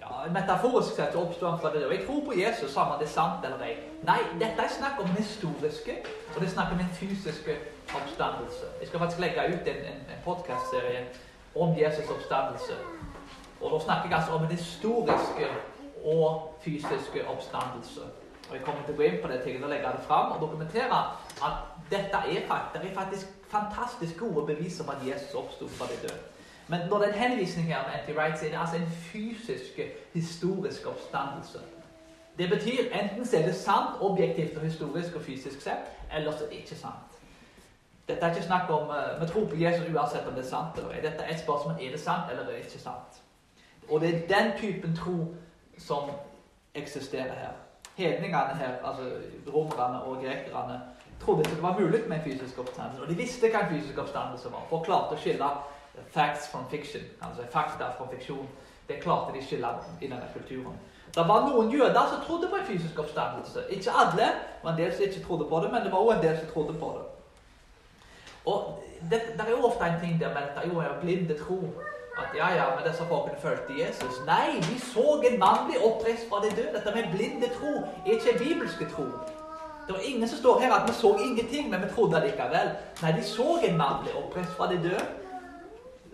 Ja, 0.00 0.26
Metaforisk 0.32 0.94
sett 0.96 1.14
oppstår 1.14 1.50
han 1.50 1.60
fra 1.60 1.72
det. 1.72 1.86
Og 1.86 1.94
jeg 1.94 2.06
tror 2.06 2.24
på 2.24 2.32
Jesus, 2.36 2.72
samme 2.72 2.94
om 2.94 2.98
det 3.00 3.08
er 3.08 3.12
sant 3.12 3.44
eller 3.44 3.62
ei. 3.64 3.76
Nei, 4.06 4.18
dette 4.40 4.66
er 4.66 4.72
snakk 4.72 5.00
om 5.00 5.08
den 5.08 5.16
historiske, 5.22 5.96
og 6.34 6.40
det 6.40 6.48
er 6.48 6.52
snakk 6.52 6.72
om 6.72 6.82
den 6.82 6.92
fysiske 6.98 7.56
oppstandelse. 7.94 8.68
Jeg 8.80 8.88
skal 8.88 9.02
faktisk 9.02 9.20
legge 9.24 9.48
ut 9.54 9.72
en, 9.72 9.80
en, 9.92 10.04
en 10.14 10.20
podkastserie 10.24 11.06
om 11.54 11.74
Jesus' 11.78 12.12
oppstandelse. 12.14 12.76
Og 13.60 13.72
da 13.72 13.84
snakker 13.84 14.08
jeg 14.08 14.18
altså 14.18 14.32
om 14.32 14.46
den 14.46 14.56
historiske 14.56 15.48
og 16.04 16.54
fysiske 16.60 17.28
oppstandelse. 17.28 18.00
Og 18.50 18.56
Jeg 18.56 18.64
kommer 18.64 18.82
til 18.86 18.94
å 18.94 18.96
gå 19.00 19.08
inn 19.08 19.18
på 19.22 19.28
det 19.32 19.40
til 19.42 19.64
å 19.64 19.70
legge 19.70 19.90
det 19.96 20.04
fram 20.06 20.36
og 20.36 20.40
dokumentere 20.44 21.00
at 21.42 21.56
dette 21.90 22.20
er, 22.30 22.46
det 22.74 22.82
er 22.90 22.94
faktisk 22.94 23.26
fantastisk 23.50 24.18
gode 24.18 24.46
beviser 24.54 24.84
om 24.84 24.94
at 24.94 25.02
Jesus 25.06 25.34
oppsto 25.34 25.68
fra 25.68 25.88
de 25.90 25.98
døde. 26.06 26.35
Men 26.68 26.80
når 26.90 26.98
det 26.98 27.08
er 27.08 27.12
en 27.12 27.18
henvisning 27.18 27.66
her 27.66 27.78
med 27.82 27.94
anti-right, 27.94 28.38
så 28.38 28.46
er 28.46 28.50
det 28.50 28.58
altså 28.58 28.76
en 28.76 28.90
fysisk, 28.90 29.80
historisk 30.12 30.86
oppstandelse. 30.86 31.58
Det 32.38 32.50
betyr 32.50 32.92
enten 33.02 33.26
så 33.26 33.36
er 33.38 33.42
det 33.42 33.54
sant, 33.54 34.00
objektivt 34.00 34.56
og 34.56 34.62
historisk 34.62 35.14
og 35.14 35.22
fysisk 35.22 35.60
sett, 35.60 35.92
eller 36.14 36.32
så 36.32 36.44
er 36.44 36.48
det 36.48 36.56
ikke 36.56 36.76
sant. 36.76 37.16
Dette 38.08 38.26
er 38.26 38.34
ikke 38.34 38.46
snakk 38.46 38.70
om 38.70 38.88
uh, 38.88 39.20
Vi 39.20 39.26
tror 39.26 39.46
på 39.46 39.56
Jesus 39.56 39.94
uansett 39.94 40.26
om 40.26 40.34
det 40.34 40.44
er 40.44 40.48
sant 40.48 40.78
eller 40.78 40.90
ikke. 40.90 41.08
Dette 41.08 41.22
er 41.22 41.34
et 41.34 41.40
spørsmål 41.40 41.74
er 41.80 41.90
det 41.90 42.00
sant 42.00 42.30
eller 42.30 42.42
er 42.42 42.50
det 42.50 42.58
ikke 42.58 42.78
sant. 42.78 43.22
Og 43.88 44.00
det 44.00 44.14
er 44.14 44.26
den 44.34 44.52
typen 44.58 44.96
tro 44.96 45.34
som 45.78 46.10
eksisterer 46.74 47.34
her. 47.34 47.54
Hedningene 47.96 48.54
her, 48.58 48.74
altså 48.84 49.02
romerne 49.54 50.02
og 50.02 50.16
grekerne, 50.16 50.80
trodde 51.20 51.40
ikke 51.40 51.54
det 51.54 51.62
var 51.62 51.78
mulig 51.80 52.00
med 52.08 52.16
en 52.16 52.22
fysisk 52.22 52.58
oppstandelse. 52.58 53.02
Og 53.02 53.08
de 53.08 53.14
visste 53.14 53.50
hva 53.50 53.62
en 53.64 53.74
fysisk 53.74 53.98
oppstandelse 53.98 54.52
var, 54.52 54.66
for 54.70 54.84
klarte 54.84 55.16
å 55.16 55.20
skille 55.20 55.50
facts 56.12 56.48
from 56.48 56.64
fiction, 56.70 57.02
altså 57.22 57.42
fakta 57.50 57.84
fra 57.98 58.06
fiksjon. 58.10 58.48
Det 58.88 59.00
klarte 59.02 59.38
de 59.38 59.44
skille 59.46 59.68
i 60.00 60.06
denne 60.06 60.28
kulturen. 60.32 60.76
Det 61.14 61.24
var 61.28 61.46
noen 61.48 61.70
jøder 61.72 62.08
som 62.10 62.22
trodde 62.26 62.48
på 62.48 62.56
en 62.56 62.66
fysisk 62.66 62.98
oppstandelse. 62.98 63.64
Ikke 63.70 63.90
alle. 63.90 64.28
men 64.62 64.72
en 64.72 64.78
del 64.78 64.92
som 64.94 65.04
ikke 65.04 65.26
trodde 65.26 65.48
på 65.48 65.60
det, 65.60 65.72
men 65.72 65.82
det 65.82 65.92
var 65.92 65.98
også 65.98 66.16
en 66.16 66.26
del 66.26 66.38
som 66.38 66.48
trodde 66.54 66.78
på 66.78 66.88
det. 66.96 67.04
Og 68.46 68.84
det, 69.10 69.20
det 69.36 69.44
er 69.46 69.50
jo 69.50 69.66
ofte 69.68 69.84
en 69.84 70.00
ting 70.00 70.20
der 70.20 70.28
med 70.28 70.42
dette, 70.46 70.68
jo 70.74 70.78
er 70.78 71.00
blinde 71.00 71.38
tro. 71.38 71.58
At 72.18 72.28
ja, 72.36 72.48
ja, 72.58 72.64
men 72.76 72.84
disse 72.88 73.04
folkene 73.04 73.40
fulgte 73.40 73.72
Jesus. 73.84 74.14
Nei, 74.26 74.60
de 74.68 74.80
så 74.80 75.22
en 75.30 75.38
mann 75.38 75.66
bli 75.68 75.76
oppreist 75.88 76.28
fra 76.28 76.40
de 76.44 76.50
døde. 76.56 76.72
Dette 76.76 76.94
med 76.94 77.10
blinde 77.16 77.48
tro 77.58 77.72
er 78.06 78.10
ikke 78.16 78.38
bibelske 78.38 78.88
tro. 78.94 79.06
Det 79.86 79.94
var 79.94 80.02
ingen 80.04 80.28
som 80.28 80.38
står 80.38 80.60
her 80.60 80.72
at 80.74 80.88
vi 80.88 80.94
så 80.94 81.16
ingenting, 81.26 81.70
men 81.70 81.82
vi 81.82 81.88
trodde 81.94 82.22
likevel. 82.24 82.68
Nei, 83.02 83.12
de 83.18 83.24
så 83.24 83.60
en 83.68 83.76
mann 83.76 84.02
bli 84.02 84.12
oppreist 84.22 84.56
fra 84.56 84.72
de 84.72 84.82
døde 84.82 85.04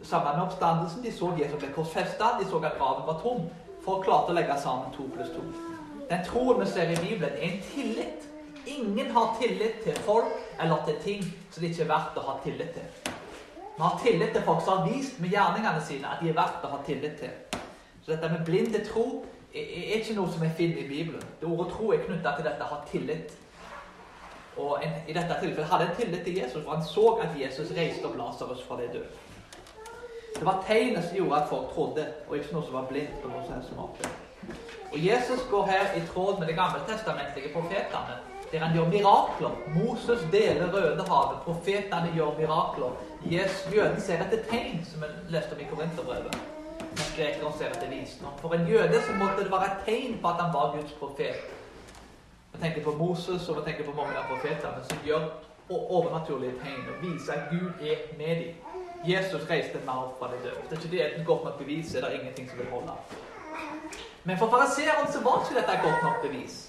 sammen 0.05 0.37
med 0.37 0.47
oppstandelsen. 0.47 1.03
De 1.03 1.13
så 1.13 1.33
Jesus 1.39 1.59
ble 1.59 1.71
korsfesta, 1.75 2.37
de 2.41 2.49
så 2.49 2.61
at 2.63 2.77
graven 2.79 3.07
var 3.07 3.21
tom. 3.23 3.47
Folk 3.85 4.05
klarte 4.07 4.33
å 4.33 4.37
legge 4.37 4.59
sammen 4.63 4.93
to 4.97 5.09
pluss 5.15 5.33
to. 5.35 5.43
Den 6.11 6.25
troen 6.27 6.61
vi 6.61 6.69
ser 6.71 6.93
i 6.93 7.01
Bibelen, 7.01 7.35
er 7.37 7.49
en 7.49 7.63
tillit. 7.73 8.29
Ingen 8.67 9.11
har 9.11 9.37
tillit 9.41 9.83
til 9.85 9.97
folk 10.07 10.35
eller 10.61 10.85
til 10.87 10.99
ting 11.03 11.25
som 11.51 11.63
det 11.63 11.73
ikke 11.73 11.83
er 11.83 11.91
verdt 11.91 12.19
å 12.21 12.27
ha 12.29 12.37
tillit 12.45 12.77
til. 12.77 13.13
Vi 13.77 13.83
har 13.83 13.99
tillit 14.05 14.35
til 14.37 14.45
folk 14.47 14.63
som 14.63 14.79
har 14.79 14.91
vist 14.93 15.19
med 15.21 15.33
gjerningene 15.33 15.83
sine 15.83 16.11
at 16.13 16.21
de 16.23 16.31
er 16.31 16.37
verdt 16.37 16.63
å 16.63 16.71
ha 16.77 16.83
tillit 16.87 17.17
til. 17.19 17.61
Så 18.05 18.13
dette 18.13 18.31
med 18.31 18.45
blinde 18.47 18.85
tro 18.87 19.25
er 19.55 19.97
ikke 19.99 20.15
noe 20.17 20.31
som 20.31 20.45
jeg 20.47 20.55
finner 20.59 20.85
i 20.85 20.89
Bibelen. 20.89 21.25
Det 21.41 21.49
ordet 21.49 21.73
tro 21.73 21.91
er 21.93 22.05
knytta 22.05 22.37
til 22.37 22.47
dette 22.47 22.69
å 22.69 22.75
ha 22.75 22.79
tillit. 22.91 23.35
Og 24.61 24.85
en, 24.85 24.95
i 25.09 25.17
dette 25.17 25.41
tilfellet 25.41 25.71
hadde 25.71 25.89
en 25.89 25.97
tillit 25.97 26.25
til 26.27 26.39
Jesus, 26.39 26.63
for 26.63 26.75
han 26.77 26.85
så 26.85 27.07
at 27.25 27.37
Jesus 27.41 27.73
reiste 27.77 28.05
opp 28.07 28.19
Lasarus 28.21 28.63
fra 28.69 28.77
de 28.81 28.89
døde. 28.93 29.09
Det 30.43 30.47
var 30.47 30.65
tegnet 30.67 31.05
som 31.05 31.17
gjorde 31.17 31.37
at 31.37 31.49
folk 31.49 31.67
trodde, 31.75 32.05
og 32.29 32.37
ikke 32.37 32.55
noe 32.55 32.65
som 32.67 32.75
var 32.75 32.87
blindt. 32.91 33.19
på 33.23 33.29
noe 33.31 33.43
som 33.47 33.77
måte. 33.79 34.09
Og 34.93 34.97
Jesus 34.99 35.43
går 35.51 35.67
her 35.67 35.93
i 35.97 36.01
tråd 36.07 36.39
med 36.39 36.49
de 36.51 36.57
gammeltestamentlige 36.59 37.53
profetene, 37.55 38.17
der 38.53 38.59
han 38.59 38.75
gjør 38.77 38.89
mirakler. 38.89 39.53
Moses 39.77 40.25
deler 40.33 40.73
Rødehavet, 40.73 41.39
profetene 41.45 42.11
gjør 42.15 42.35
mirakler. 42.39 42.91
Jesus, 43.25 43.75
Jøden 43.75 44.01
ser 44.01 44.25
etter 44.25 44.43
tegn, 44.51 44.83
som 44.91 45.05
vi 45.05 45.13
leste 45.37 45.55
om 45.55 45.61
i 45.61 45.69
Korinterbrevet. 45.71 46.35
Mens 46.91 47.15
grekeren 47.17 47.55
ser 47.59 47.71
etter 47.71 47.95
visdom. 47.95 48.35
For 48.43 48.59
en 48.59 48.67
jøde 48.67 49.03
så 49.07 49.15
måtte 49.23 49.45
det 49.45 49.55
være 49.55 49.71
et 49.71 49.87
tegn 49.87 50.19
på 50.23 50.29
at 50.29 50.43
han 50.43 50.53
var 50.59 50.75
Guds 50.75 50.99
profet. 50.99 51.39
Vi 52.53 52.65
tenker 52.67 52.83
på 52.83 52.99
Moses 52.99 53.49
og 53.49 53.63
vi 53.63 53.71
tenker 53.71 53.87
på 53.87 53.95
mange 54.01 54.19
av 54.19 54.27
profetene 54.35 54.83
som 54.91 55.07
gjør 55.07 55.31
overnaturlige 55.71 56.59
tegn 56.65 56.83
og 56.91 57.03
viser 57.07 57.33
at 57.33 57.51
Gud 57.55 57.87
er 57.87 57.97
med 58.19 58.37
dem. 58.43 58.62
Jesus 59.05 59.49
reiste 59.51 59.79
mann 59.87 59.99
opp 59.99 60.19
fra 60.19 60.29
de 60.31 60.39
døde. 60.45 60.63
Det 60.71 60.77
er 60.77 60.83
ikke 60.83 60.97
det 60.97 61.05
et 61.07 61.27
godt 61.27 61.45
nok 61.45 61.59
bevis, 61.59 61.95
er 61.95 62.07
det 62.07 62.19
ingenting 62.21 62.51
som 62.51 62.59
vil 62.59 62.71
holde. 62.71 62.93
Men 64.25 64.39
for 64.39 64.51
fariseeren 64.51 65.13
så 65.13 65.21
var 65.21 65.41
ikke 65.43 65.61
dette 65.61 65.73
et 65.73 65.83
godt 65.83 66.03
nok 66.03 66.23
bevis. 66.23 66.69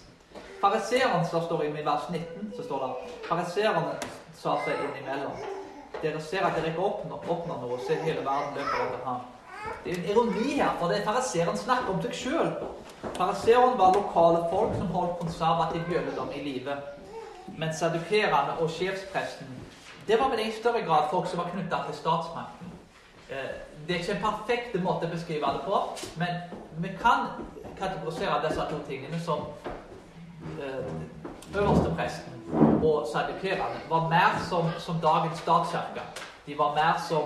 Fariseeren, 0.61 1.25
som 1.25 1.43
står 1.43 1.63
i 1.63 1.71
vers 1.85 2.09
19, 2.09 2.53
så 2.57 2.63
står 2.63 2.85
det 2.85 3.11
Fariseerne 3.27 3.97
sa 4.33 4.55
seg 4.65 4.81
innimellom. 4.85 5.37
Dere 6.01 6.21
ser 6.21 6.45
at 6.47 6.55
dere 6.57 6.71
ikke 6.71 6.85
oppnår, 6.87 7.27
oppnår 7.29 7.59
noe, 7.61 7.77
se 7.85 7.99
hele 8.01 8.25
verden 8.25 8.57
løper 8.57 8.85
etter 8.87 9.05
ham. 9.05 9.21
Det 9.83 9.91
er 9.91 9.99
en 9.99 10.09
ironi 10.11 10.55
her, 10.57 10.73
for 10.79 10.91
det 10.91 10.97
er 10.99 11.05
fariseeren 11.05 11.57
snakker 11.57 11.93
om 11.93 12.01
seg 12.03 12.17
sjøl. 12.17 12.49
Fariseeren 13.19 13.77
var 13.79 13.93
lokale 13.95 14.41
folk 14.51 14.73
som 14.79 14.89
holdt 14.95 15.19
konservativ 15.21 15.93
jødedom 15.93 16.33
i 16.35 16.41
live. 16.47 16.75
Mens 17.59 17.79
sadukerene 17.79 18.57
og 18.59 18.71
sjefspresten 18.71 19.53
det 20.07 20.19
var 20.19 20.29
vel 20.29 20.39
i 20.47 20.51
større 20.51 20.81
grad 20.81 21.09
folk 21.11 21.27
som 21.27 21.39
var 21.39 21.49
knytta 21.53 21.83
til 21.87 21.95
statsmakten. 22.01 22.73
Eh, 23.29 23.49
det 23.87 23.95
er 23.95 23.99
ikke 23.99 24.17
en 24.17 24.25
perfekt 24.25 24.77
måte 24.83 25.07
å 25.07 25.13
beskrive 25.13 25.53
det 25.57 25.63
på, 25.65 25.81
men 26.17 26.43
vi 26.83 26.93
kan 27.01 27.27
kategorisere 27.79 28.41
disse 28.47 28.67
to 28.69 28.79
tingene 28.87 29.19
som 29.19 29.47
øverstepresten 30.59 31.55
øverste 31.55 31.95
presten 31.95 32.33
og 32.83 33.07
sadikerene 33.13 33.79
var 33.89 34.09
mer 34.09 34.39
som, 34.49 34.69
som 34.79 34.95
dagens 35.01 35.39
statskirke. 35.39 36.01
De 36.45 36.57
var 36.57 36.73
mer 36.75 36.99
som 37.09 37.23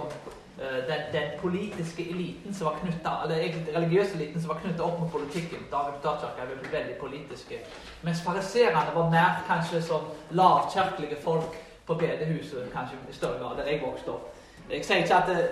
uh, 0.62 0.80
den, 0.90 1.02
den, 1.14 1.28
politiske 1.42 2.10
eliten 2.10 2.54
som 2.54 2.66
var 2.66 2.76
knyttet, 2.82 3.14
eller 3.24 3.36
egentlig 3.36 3.76
religiøse 3.76 4.16
eliten 4.16 4.42
som 4.42 4.50
var 4.50 4.60
knytta 4.64 4.84
opp 4.84 5.00
mot 5.00 5.12
politikken. 5.12 5.66
Dagens 5.72 5.98
statskirke 6.00 6.42
er 6.42 6.72
veldig 6.72 6.98
politiske. 7.02 7.62
Mens 8.02 8.22
fariserene 8.22 8.94
var 8.96 9.10
mer 9.10 9.42
kanskje 9.48 9.82
som 9.82 10.12
lavkirkelige 10.30 11.22
folk 11.24 11.58
på 11.88 11.94
bedehuset, 11.94 12.70
kanskje 12.74 12.98
i 13.10 13.14
større 13.14 13.40
grad, 13.40 13.58
der 13.58 13.72
jeg 13.72 13.82
vokste 13.82 14.12
opp. 14.12 14.34
Jeg 14.70 14.86
sier 14.86 15.04
ikke 15.04 15.16
at 15.16 15.30
det, 15.30 15.44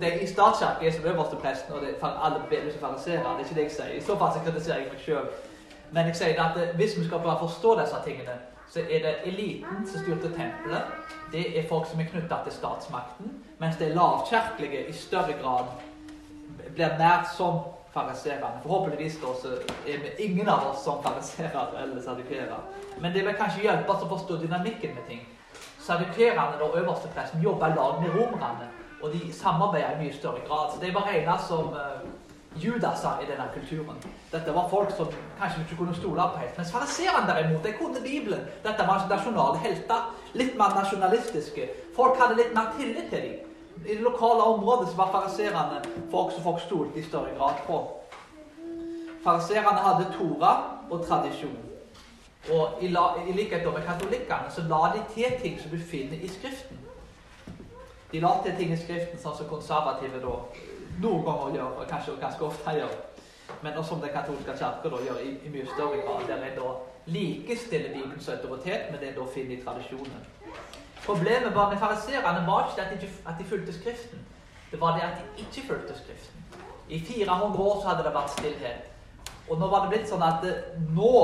det 0.00 0.10
i 0.22 0.26
statskirken 0.26 0.86
er 0.86 0.92
som 0.92 1.06
øverste 1.10 1.36
presten, 1.36 1.72
og 1.74 1.80
det 1.80 1.94
er 2.02 2.20
alle 2.26 2.42
bedehus 2.50 2.74
er 2.74 2.80
fariserer. 2.80 3.22
Det 3.22 3.30
er 3.30 3.38
ikke 3.38 3.54
det 3.54 3.62
jeg 3.62 3.70
sier. 3.70 3.96
I 3.96 4.04
så 4.06 4.18
fall 4.18 4.32
så 4.34 4.44
kritiserer 4.44 4.84
jeg 4.84 4.92
meg 4.92 5.02
sjøl. 5.02 5.26
Men 5.90 6.06
jeg 6.06 6.16
sier 6.16 6.42
at 6.44 6.76
hvis 6.78 6.94
vi 6.98 7.04
skal 7.06 7.24
bare 7.24 7.38
forstå 7.42 7.74
disse 7.80 8.02
tingene, 8.04 8.36
så 8.70 8.80
er 8.80 9.02
det 9.06 9.14
eliten 9.32 9.86
som 9.86 10.04
styrte 10.04 10.30
tempelet. 10.36 10.94
Det 11.32 11.58
er 11.58 11.68
folk 11.68 11.88
som 11.90 12.00
er 12.00 12.06
knytta 12.12 12.38
til 12.44 12.52
statsmakten. 12.52 13.32
Mens 13.58 13.76
det 13.76 13.90
lavkirkelige 13.96 14.86
i 14.88 14.92
større 14.92 15.34
grad 15.42 15.74
blir 16.74 16.94
nært 16.98 17.32
som 17.36 17.58
fariserene. 17.94 18.60
Forhåpentligvis 18.62 19.18
da, 19.22 19.34
så 19.42 19.48
er 19.86 19.98
vi 20.04 20.24
ingen 20.24 20.48
av 20.48 20.70
oss 20.70 20.84
som 20.84 21.02
fariserer 21.02 21.76
eller 21.82 22.02
sadikerer. 22.02 22.62
Men 23.00 23.12
det 23.12 23.26
vil 23.26 23.38
kanskje 23.38 23.66
hjelpe 23.66 23.92
oss 23.92 24.04
å 24.06 24.10
forstå 24.14 24.40
dynamikken 24.44 24.94
med 24.94 25.06
ting. 25.08 25.26
Sadukerene 25.80 26.62
og 26.62 26.78
øverstepresten 26.78 27.42
jobber 27.42 27.72
i 27.72 27.76
lag 27.76 28.02
med 28.02 28.14
romerne, 28.14 28.70
og 29.02 29.12
de 29.12 29.32
samarbeider 29.32 29.96
i 29.96 30.04
mye 30.04 30.16
større 30.16 30.42
grad. 30.46 30.72
Så 30.72 30.80
de 30.84 30.94
var 30.94 31.08
regna 31.08 31.38
som 31.48 31.72
uh, 31.72 32.02
judaser 32.60 33.22
i 33.24 33.28
denne 33.30 33.48
kulturen. 33.54 33.98
Dette 34.32 34.54
var 34.54 34.68
folk 34.70 34.92
som 34.96 35.08
kanskje 35.40 35.64
ikke 35.64 35.78
kunne 35.80 35.96
stole 35.96 36.26
på 36.32 36.42
helt. 36.42 36.58
Mens 36.58 36.72
fariserene 36.72 37.26
derimot, 37.26 37.64
de 37.64 37.72
kunne 37.78 38.02
Bibelen. 38.04 38.44
Dette 38.64 38.86
var 38.86 39.06
nasjonale 39.10 39.62
helter. 39.64 40.10
Litt 40.34 40.58
mer 40.58 40.76
nasjonalistiske. 40.76 41.70
Folk 41.96 42.20
hadde 42.20 42.38
litt 42.42 42.52
mer 42.54 42.74
tillit 42.78 43.08
til 43.10 43.24
dem. 43.26 43.49
I 43.86 43.94
det 43.94 44.02
lokale 44.02 44.42
området 44.42 44.88
så 44.88 44.96
var 44.96 45.12
fariserene 45.12 45.80
folk 46.10 46.32
som 46.32 46.42
folk 46.42 46.60
stolte 46.60 47.00
i 47.00 47.02
større 47.02 47.34
grad 47.38 47.62
på. 47.66 47.80
Fariserene 49.24 49.84
hadde 49.86 50.12
Tora 50.18 50.52
og 50.90 51.06
tradisjon. 51.06 51.56
Og 52.52 52.80
i, 52.80 52.88
la, 52.88 53.04
i 53.28 53.32
likhet 53.32 53.64
med 53.64 53.84
katolikkene 53.84 54.52
så 54.52 54.64
la 54.68 54.92
de 54.94 55.02
til 55.14 55.40
ting 55.42 55.58
som 55.60 55.70
du 55.70 55.78
finner 55.78 56.16
i 56.16 56.28
Skriften. 56.28 56.78
De 58.12 58.20
la 58.20 58.32
til 58.44 58.56
ting 58.56 58.72
i 58.72 58.80
Skriften 58.80 59.20
sånn 59.20 59.36
som 59.36 59.48
konservative 59.48 60.22
da 60.22 60.36
noen 61.00 61.24
ganger 61.24 61.56
gjør, 61.56 61.76
og 61.80 61.90
kanskje 61.90 62.16
ganske 62.20 62.44
ofte 62.44 62.76
gjør. 62.76 62.96
Men 63.62 63.76
også 63.76 63.94
som 63.94 64.00
den 64.00 64.12
katolske 64.14 64.56
kirke 64.56 65.04
gjør 65.04 65.20
i, 65.24 65.34
i, 65.44 65.52
mye 65.52 65.68
større 65.74 66.00
grad. 66.04 66.26
Der 66.28 66.44
en 66.48 66.58
da 66.58 66.72
likestiller 67.06 67.94
Bibelens 67.94 68.28
autoritet 68.28 68.90
med 68.90 69.00
det 69.00 69.12
en 69.12 69.20
da 69.20 69.26
finner 69.34 69.56
i 69.56 69.62
tradisjonen. 69.64 70.24
Problemet 71.10 71.54
bare 71.54 71.70
med 71.70 71.78
fariserene 71.78 72.46
var 72.46 72.60
ikke 72.68 72.82
at 72.82 73.00
de, 73.00 73.08
at 73.28 73.34
de 73.38 73.44
fulgte 73.44 73.72
Skriften. 73.72 74.18
Det 74.70 74.80
var 74.80 74.90
det 74.94 75.02
at 75.02 75.16
de 75.18 75.42
ikke 75.42 75.66
fulgte 75.68 75.94
Skriften. 75.98 76.44
I 76.88 77.00
400 77.06 77.62
år 77.68 77.80
så 77.80 77.88
hadde 77.88 78.04
det 78.06 78.14
vært 78.14 78.30
stillhet. 78.30 78.82
Og 79.48 79.58
nå 79.58 79.66
var 79.72 79.82
det 79.82 79.90
blitt 79.90 80.10
sånn 80.10 80.22
at 80.22 80.44
eh, 80.46 80.60
nå 80.94 81.14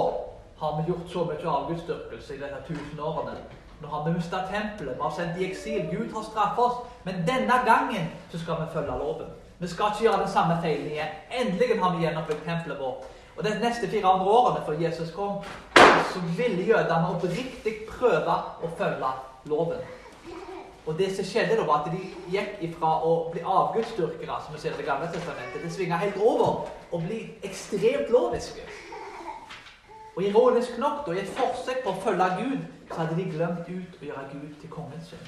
har 0.58 0.72
vi 0.78 0.88
gjort 0.90 1.12
så 1.12 1.22
mye 1.28 1.52
avgudsdyrkelse 1.52 2.34
i 2.34 2.40
disse 2.40 2.60
tusen 2.66 3.02
årene. 3.10 3.36
Nå 3.82 3.90
har 3.92 4.02
vi 4.06 4.14
mista 4.16 4.40
tempelet, 4.50 4.96
vi 4.96 5.04
har 5.04 5.14
sendt 5.14 5.38
i 5.38 5.46
eksil. 5.50 5.86
Gud 5.92 6.10
har 6.16 6.26
straffet 6.26 6.64
oss. 6.64 6.80
Men 7.04 7.22
denne 7.28 7.60
gangen 7.68 8.10
så 8.32 8.42
skal 8.42 8.58
vi 8.62 8.72
følge 8.72 8.98
loven. 9.02 9.30
Vi 9.58 9.70
skal 9.70 9.92
ikke 9.92 10.08
gjøre 10.08 10.24
den 10.24 10.34
samme 10.34 10.58
feilen 10.62 10.90
igjen. 10.90 11.14
Endelig 11.42 11.78
har 11.82 11.94
vi 11.94 12.02
gjennomført 12.04 12.42
tempelet 12.48 12.82
vårt. 12.82 13.06
Og 13.36 13.44
de 13.44 13.54
neste 13.60 13.86
400 13.92 14.34
årene 14.40 14.66
før 14.66 14.82
Jesus 14.82 15.14
kom, 15.14 15.38
så 16.10 16.26
ville 16.36 16.66
jødene 16.72 17.14
oppriktig 17.14 17.78
prøve 17.92 18.36
å 18.64 18.74
følge 18.80 19.14
loven. 19.46 19.84
Og 20.86 20.98
det 20.98 21.16
som 21.16 21.24
skjedde 21.24 21.56
da, 21.58 21.64
var 21.66 21.82
at 21.82 21.92
de 21.92 22.02
gikk 22.30 22.60
ifra 22.68 22.92
å 23.02 23.14
bli 23.32 23.42
avgudsdyrkere, 23.42 24.36
som 24.44 24.54
vi 24.54 24.60
ser 24.62 24.76
i 24.76 24.78
Det 24.78 24.86
gamle 24.86 25.08
testamentet, 25.12 25.62
det 25.62 25.72
svinge 25.74 25.98
helt 25.98 26.20
over 26.22 26.68
og 26.92 27.02
bli 27.02 27.24
ekstremt 27.42 28.10
loviske. 28.10 28.62
Og 30.16 30.22
ironisk 30.22 30.78
nok, 30.78 31.02
da, 31.06 31.12
i 31.12 31.24
et 31.24 31.32
forsøk 31.36 31.82
på 31.84 31.90
å 31.90 32.02
følge 32.04 32.28
Gud, 32.38 32.62
så 32.88 33.00
hadde 33.00 33.16
de 33.18 33.26
glemt 33.32 33.66
ut 33.68 33.98
å 34.00 34.06
gjøre 34.06 34.28
Gud 34.32 34.54
til 34.60 34.70
kongen 34.70 35.02
sin. 35.04 35.26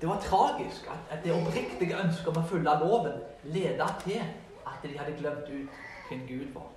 Det 0.00 0.08
var 0.08 0.20
tragisk 0.20 0.90
at 1.10 1.24
det 1.24 1.32
oppriktige 1.32 1.96
ønsket 1.96 2.28
om 2.28 2.42
å 2.42 2.46
følge 2.50 2.76
loven 2.84 3.22
ledet 3.44 3.88
til 4.04 4.20
at 4.20 4.84
de 4.84 4.98
hadde 4.98 5.16
glemt 5.16 5.48
ut 5.48 5.80
hvem 6.10 6.26
Gud 6.28 6.52
var. 6.54 6.68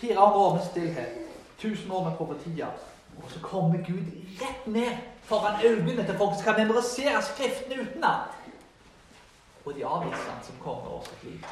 400 0.00 0.38
år 0.46 0.54
med 0.54 0.64
stillhet, 0.70 1.31
1000 1.64 1.92
år 1.92 2.04
med 2.08 2.16
profetier. 2.16 2.66
Og 3.16 3.30
så 3.30 3.40
kommer 3.40 3.76
Gud 3.76 4.04
rett 4.40 4.66
ned 4.66 4.96
foran 5.22 5.60
øynene 5.64 6.06
til 6.06 6.16
folk 6.16 6.34
som 6.34 6.44
kan 6.44 6.66
memorisere 6.66 7.22
Skriftene 7.22 7.82
utenat. 7.82 8.28
Og 9.64 9.74
de 9.74 9.86
avviser 9.86 10.30
han 10.30 10.44
som 10.44 10.54
konge 10.64 10.88
over 10.88 11.02
sitt 11.04 11.24
liv. 11.24 11.44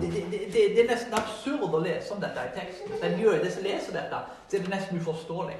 Det, 0.00 0.12
det, 0.12 0.30
det, 0.30 0.52
det, 0.52 0.80
er 0.84 0.90
nesten 0.94 1.14
absurd 1.14 1.74
å 1.74 1.80
lese 1.82 2.14
om 2.14 2.20
dette 2.22 2.44
i 2.46 2.52
teksten. 2.54 2.92
Hvis 2.92 3.02
en 3.04 3.18
jøde 3.20 3.50
som 3.52 3.66
leser 3.66 3.96
dette, 3.96 4.20
så 4.48 4.56
er 4.56 4.64
det 4.64 4.72
nesten 4.72 5.00
uforståelig. 5.00 5.56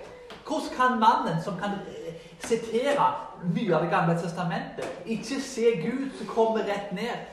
Hvordan 0.46 0.76
kan 0.76 0.98
mannen 1.02 1.42
som 1.42 1.58
kan 1.58 1.80
eh, 1.90 2.14
sitere 2.44 3.10
mye 3.42 3.74
av 3.76 3.82
Det 3.84 3.90
gamle 3.90 4.16
testamentet, 4.22 5.02
ikke 5.04 5.40
se 5.42 5.74
Gud 5.82 6.10
som 6.18 6.30
kommer 6.30 6.64
rett 6.64 6.92
ned 6.92 7.26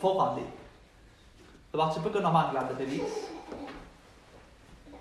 foran 0.00 0.36
dem? 0.38 0.50
Det 1.72 1.80
var 1.80 1.96
ikke 1.96 2.10
pga. 2.10 2.30
manglende 2.30 2.76
bevis. 2.78 3.31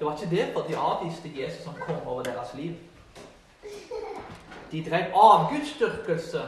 Det 0.01 0.07
var 0.09 0.17
ikke 0.17 0.35
derfor 0.35 0.61
de 0.61 0.77
avviste 0.77 1.31
Jesus 1.35 1.63
som 1.63 1.73
kom 1.81 2.07
over 2.07 2.23
deres 2.23 2.53
liv. 2.53 2.73
De 4.71 4.85
drev 4.89 5.03
avgudsdyrkelse, 5.13 6.41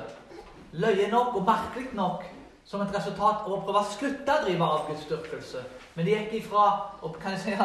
løye 0.72 1.10
nok 1.12 1.36
og 1.36 1.44
merkelig 1.44 1.90
nok, 1.94 2.24
som 2.66 2.82
et 2.82 2.96
resultat 2.96 3.44
av 3.46 3.52
å 3.54 3.60
prøve 3.62 3.84
å 3.84 3.92
slutte 3.92 4.34
å 4.34 4.46
drive 4.48 4.70
avgudsdyrkelse. 4.78 5.62
Men 5.94 6.08
de 6.08 6.16
gikk 6.16 6.34
ifra 6.40 6.64
og 7.06 7.20
kan 7.22 7.38
jeg 7.38 7.60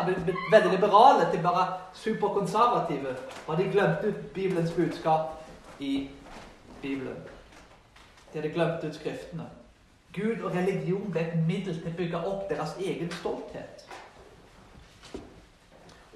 veldig 0.52 0.72
liberale 0.74 1.30
til 1.30 1.40
bare 1.46 1.64
superkonservative. 1.94 3.14
Og 3.46 3.56
de 3.56 3.70
glemte 3.72 4.10
ut 4.12 4.18
Bibelens 4.34 4.74
budskap 4.76 5.40
i 5.80 6.10
Bibelen. 6.82 7.16
De 8.32 8.42
hadde 8.42 8.52
glemt 8.52 8.84
ut 8.84 9.00
Skriftene. 9.00 9.48
Gud 10.12 10.44
og 10.44 10.52
religion 10.52 11.08
ble 11.12 11.24
et 11.24 11.40
middel 11.48 11.80
til 11.80 11.94
å 11.94 11.96
bygge 11.96 12.22
opp 12.34 12.44
deres 12.52 12.76
egen 12.76 13.08
stolthet. 13.22 13.88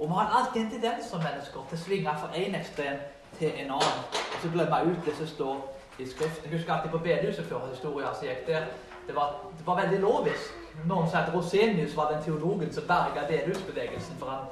Og 0.02 0.08
vi 0.08 0.14
har 0.14 0.32
alltid 0.38 0.60
en 0.60 0.70
tendens 0.70 1.04
som 1.10 1.20
mennesker 1.22 1.66
til 1.68 1.78
å 1.78 1.80
svinge 1.80 2.12
fra 2.18 2.28
én 2.34 2.56
ekstrem 2.58 2.96
til 3.38 3.52
en 3.54 3.68
annen. 3.76 3.98
Og 4.34 4.38
så 4.42 4.48
glemme 4.50 4.78
ut 4.88 5.04
det 5.06 5.12
som 5.14 5.28
står 5.30 5.60
i 6.02 6.06
Skriften. 6.10 6.44
Jeg 6.44 6.56
husker 6.56 6.72
alltid 6.74 6.90
på 6.90 6.98
bedehuset 7.04 7.46
før 7.46 7.68
historien 7.70 8.16
som 8.16 8.26
gikk 8.26 8.40
der. 8.48 8.64
Det 9.06 9.14
var, 9.14 9.36
det 9.58 9.66
var 9.66 9.78
veldig 9.82 10.00
lovisk. 10.02 10.48
Noen 10.90 11.06
sa 11.10 11.20
at 11.22 11.30
Rosenius 11.34 11.94
var 11.96 12.10
den 12.10 12.24
teologen 12.24 12.72
som 12.74 12.88
berga 12.88 13.28
bedehusbevegelsen, 13.28 14.18
for 14.18 14.32
han 14.32 14.42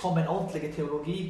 kom 0.00 0.14
med 0.14 0.24
en 0.24 0.32
ordentlig 0.34 0.72
teologi. 0.74 1.20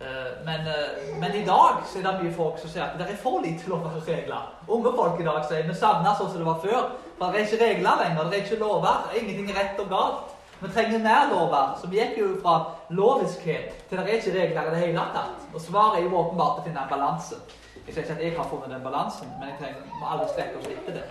Eh, 0.00 0.44
men, 0.44 0.68
eh, 0.68 1.16
men, 1.20 1.34
i 1.40 1.44
dag 1.46 1.80
så 1.86 1.98
er 1.98 2.04
det 2.04 2.12
mye 2.24 2.34
folk 2.34 2.58
som 2.60 2.72
sier 2.72 2.84
at 2.84 2.98
det 2.98 3.06
er 3.08 3.22
for 3.22 3.40
lite 3.40 3.68
lover 3.68 3.96
og 3.96 4.08
regler. 4.08 4.44
Unge 4.68 4.92
folk 4.96 5.20
i 5.20 5.28
dag 5.30 5.40
sier 5.48 5.64
vi 5.68 5.78
savner 5.80 6.20
sånn 6.20 6.34
som 6.34 6.44
det 6.44 6.50
var 6.50 6.60
før. 6.66 6.92
For 7.16 7.32
det 7.32 7.40
er 7.40 7.48
ikke 7.48 7.64
regler 7.64 8.04
lenger, 8.04 8.28
det 8.28 8.38
er 8.38 8.44
ikke 8.44 8.60
lover. 8.60 9.08
Ingenting 9.16 9.50
er 9.54 9.58
rett 9.62 9.80
og 9.80 9.88
galt. 9.88 10.36
Vi 10.60 10.68
trenger 10.68 10.98
mer 10.98 11.30
lover, 11.30 11.76
som 11.80 11.92
gikk 11.94 12.18
jo 12.20 12.26
fra 12.42 12.54
loviskhet 12.92 13.78
til 13.88 13.98
det 13.98 14.02
er 14.04 14.18
ikke 14.18 14.32
regler 14.34 14.66
i 14.68 14.74
det 14.74 14.80
hele 14.82 15.04
tatt. 15.14 15.46
Og 15.54 15.60
svaret 15.64 15.98
er 15.98 16.04
jo 16.04 16.18
åpenbart 16.20 16.60
å 16.60 16.64
finne 16.66 16.82
en 16.82 16.90
balanse. 16.90 17.38
Jeg 17.86 17.94
sier 17.94 18.04
ikke 18.04 18.16
at 18.18 18.24
jeg 18.26 18.34
har 18.36 18.48
funnet 18.50 18.74
den 18.74 18.84
balansen, 18.84 19.30
men 19.38 19.48
jeg 19.48 19.56
trenger, 19.62 19.86
må 20.00 20.10
aldri 20.12 20.26
strekke 20.34 20.60
oss 20.60 20.68
etter 20.74 20.98
det. 20.98 21.06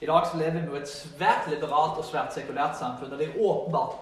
I 0.00 0.10
dag 0.10 0.26
så 0.28 0.38
lever 0.38 0.60
vi 0.60 0.68
jo 0.68 0.76
et 0.78 0.90
svært 0.92 1.48
liberalt 1.50 1.96
og 1.98 2.04
svært 2.04 2.36
sekulært 2.36 2.76
samfunn, 2.78 3.14
og 3.14 3.18
det 3.18 3.30
er 3.30 3.40
åpenbart 3.40 3.96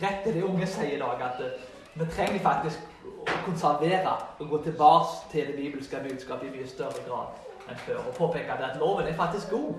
rett 0.00 0.24
til 0.24 0.38
det 0.38 0.46
unge 0.48 0.66
sier 0.66 0.96
i 0.96 1.02
dag, 1.02 1.26
at 1.28 1.44
uh, 1.44 1.68
vi 2.00 2.08
trenger 2.16 2.40
faktisk 2.42 2.88
å 3.04 3.36
konservere 3.44 4.16
og 4.40 4.48
gå 4.48 4.62
tilbake 4.64 5.28
til 5.34 5.52
det 5.52 5.58
bibelske 5.60 6.00
budskapet 6.08 6.48
i 6.48 6.54
mye 6.56 6.72
større 6.72 7.04
grad 7.04 7.68
enn 7.68 7.84
før. 7.84 8.00
Og 8.00 8.16
påpeke 8.16 8.56
at 8.56 8.80
loven 8.80 9.12
er 9.12 9.20
faktisk 9.20 9.52
god. 9.52 9.76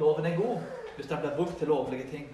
Loven 0.00 0.26
er 0.26 0.40
god 0.40 0.64
hvis 0.96 1.12
den 1.12 1.20
blir 1.20 1.36
brukt 1.36 1.58
til 1.60 1.68
lovlige 1.68 2.08
ting. 2.10 2.26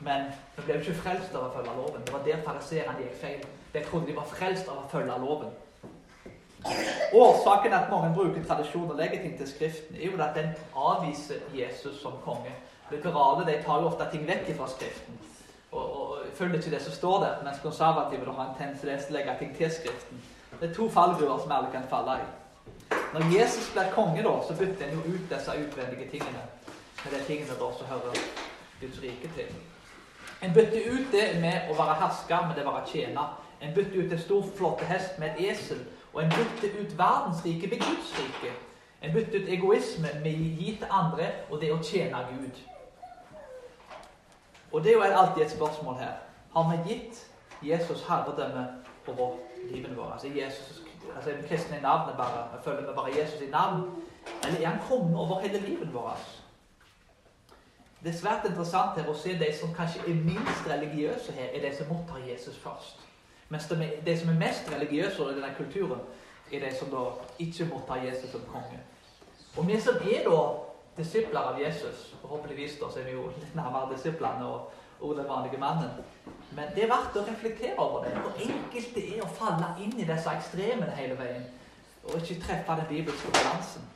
Men 0.00 0.28
vi 0.56 0.64
ble 0.64 0.76
jo 0.76 0.84
ikke 0.84 1.00
frelst 1.02 1.34
av 1.34 1.48
å 1.48 1.54
følge 1.54 1.74
loven. 1.76 2.04
Det 2.06 2.14
var 2.14 2.26
der 2.26 2.44
fariseerne 2.44 3.00
gikk 3.02 3.16
feil. 3.22 3.46
De 3.72 3.82
trodde 3.84 4.06
de 4.06 4.16
var 4.16 4.28
frelst 4.30 4.68
av 4.70 4.84
å 4.84 4.90
følge 4.92 5.18
loven. 5.22 5.50
Årsaken 7.14 7.74
at 7.74 7.90
mange 7.90 8.10
bruker 8.14 8.44
tradisjon 8.44 8.90
og 8.90 8.98
legger 8.98 9.22
ting 9.22 9.36
til 9.38 9.48
Skriften, 9.48 9.96
er 9.96 10.10
jo 10.10 10.22
at 10.22 10.34
den 10.36 10.50
avviser 10.76 11.42
Jesus 11.54 12.00
som 12.02 12.18
konge. 12.24 12.52
Liberale 12.90 13.46
de 13.46 13.58
tar 13.62 13.82
jo 13.82 13.90
ofte 13.90 14.08
ting 14.12 14.26
vekk 14.28 14.54
fra 14.58 14.68
Skriften 14.70 15.18
og, 15.72 15.82
og, 16.00 16.10
og 16.10 16.18
følger 16.34 16.58
ikke 16.58 16.70
det 16.70 16.82
som 16.82 16.92
står 16.92 17.20
der, 17.24 17.44
mens 17.44 17.60
konservative 17.62 18.32
har 18.32 18.48
en 18.48 18.58
tendens 18.58 19.06
til 19.06 19.14
å 19.14 19.18
legge 19.18 19.36
ting 19.38 19.56
til 19.56 19.72
Skriften. 19.72 20.22
Det 20.60 20.70
er 20.70 20.74
to 20.74 20.88
fallgruver 20.90 21.42
som 21.42 21.52
alle 21.52 21.72
kan 21.72 21.88
falle 21.90 22.18
i. 22.22 22.28
Når 23.12 23.26
Jesus 23.32 23.70
blir 23.72 23.90
konge, 23.94 24.22
da, 24.24 24.34
så 24.46 24.56
bytter 24.56 24.86
en 24.86 24.96
jo 24.96 25.14
ut 25.14 25.26
disse 25.30 25.56
utvendige 25.62 26.08
tingene 26.10 26.44
med 27.04 27.14
de 27.14 27.20
tingene 27.26 27.56
da 27.60 27.68
som 27.78 27.90
hører 27.92 28.22
Guds 28.80 29.02
rike 29.02 29.30
til. 29.36 29.52
En 30.42 30.52
bytter 30.54 30.90
ut 30.92 31.12
det 31.12 31.40
med 31.40 31.70
å 31.70 31.74
være 31.74 31.98
hersker 31.98 32.46
med 32.46 32.56
det 32.56 32.66
å 32.66 32.72
være 32.72 32.86
tjener. 32.86 33.34
En 33.60 33.74
bytter 33.74 34.04
ut 34.04 34.12
en 34.12 34.20
stor, 34.22 34.44
flott 34.56 34.82
hest 34.86 35.18
med 35.18 35.34
et 35.34 35.50
esel. 35.50 35.80
Og 36.12 36.22
en 36.22 36.30
bytter 36.30 36.78
ut 36.78 36.98
verdensriket 36.98 37.70
med 37.70 37.82
Guds 37.82 38.12
rike. 38.18 38.52
En 39.02 39.12
bytter 39.14 39.42
ut 39.42 39.50
egoisme 39.54 40.12
med 40.22 40.34
å 40.34 40.50
gi 40.60 40.76
til 40.78 40.94
andre 41.00 41.30
og 41.50 41.60
det 41.62 41.72
å 41.74 41.80
tjene 41.82 42.22
Gud. 42.30 42.62
Og 44.72 44.84
det 44.84 44.92
er 44.92 44.96
jo 44.96 45.02
alltid 45.02 45.42
et 45.42 45.56
spørsmål 45.56 45.98
her. 45.98 46.14
Har 46.54 46.70
vi 46.70 46.92
gitt 46.92 47.26
Jesus 47.62 48.04
herredømme 48.08 48.66
over 49.06 49.38
livene 49.72 49.96
våre? 49.96 50.12
Altså, 50.12 50.28
Jesus, 50.28 50.82
altså 51.16 51.30
en 51.30 51.44
kristen 51.48 51.78
i 51.78 51.82
navnet 51.82 52.16
bare, 52.16 52.62
følger 52.64 52.86
vi 52.86 52.94
bare 52.96 53.16
Jesus 53.18 53.40
i 53.40 53.50
navn? 53.50 53.90
Eller 54.46 54.60
er 54.60 54.66
han 54.66 54.82
konge 54.88 55.18
over 55.18 55.40
hele 55.40 55.60
livet 55.60 55.94
vårt? 55.94 56.37
Det 58.02 58.12
er 58.12 58.18
svært 58.18 58.44
interessant 58.46 58.98
her 58.98 59.08
å 59.10 59.14
se 59.18 59.32
de 59.38 59.48
som 59.58 59.74
kanskje 59.74 60.04
er 60.06 60.20
minst 60.22 60.68
religiøse 60.70 61.32
her, 61.34 61.50
er 61.50 61.64
de 61.64 61.72
som 61.74 61.88
mottar 61.90 62.22
Jesus 62.22 62.58
først. 62.62 63.00
Mens 63.48 63.66
de, 63.66 64.14
som 64.18 64.28
er 64.30 64.38
mest 64.38 64.70
religiøse 64.70 65.24
i 65.24 65.34
denne 65.34 65.50
kulturen, 65.56 66.04
er 66.52 66.62
de 66.62 66.70
som 66.78 66.92
da 66.92 67.02
ikke 67.42 67.66
mottar 67.72 68.04
Jesus 68.04 68.30
som 68.30 68.44
konge. 68.52 68.78
Og 69.56 69.66
vi 69.66 69.80
som 69.80 69.98
er 70.04 70.22
da 70.28 70.38
disipler 70.98 71.40
av 71.40 71.58
Jesus, 71.60 72.14
forhåpentligvis 72.20 72.78
da 72.78 72.92
så 72.92 73.02
er 73.02 73.08
vi 73.08 73.16
jo 73.16 73.26
litt 73.34 73.58
nærmere 73.58 73.90
disiplene 73.96 74.46
og, 74.46 74.70
og 75.00 75.16
den 75.18 75.28
vanlige 75.28 75.58
mannen, 75.58 75.98
men 76.54 76.70
det 76.74 76.84
er 76.84 76.90
verdt 76.90 77.18
å 77.18 77.26
reflektere 77.26 77.76
over 77.78 78.06
det. 78.06 78.14
Hvor 78.22 78.38
enkelt 78.46 78.94
det 78.94 79.04
er 79.16 79.22
å 79.24 79.30
falle 79.40 79.74
inn 79.82 79.94
i 79.98 80.06
disse 80.06 80.38
ekstremene 80.38 80.94
hele 80.98 81.18
veien, 81.18 81.46
og 82.06 82.18
ikke 82.20 82.40
treffe 82.46 82.78
den 82.78 82.90
bibelske 82.94 83.34
balansen. 83.34 83.90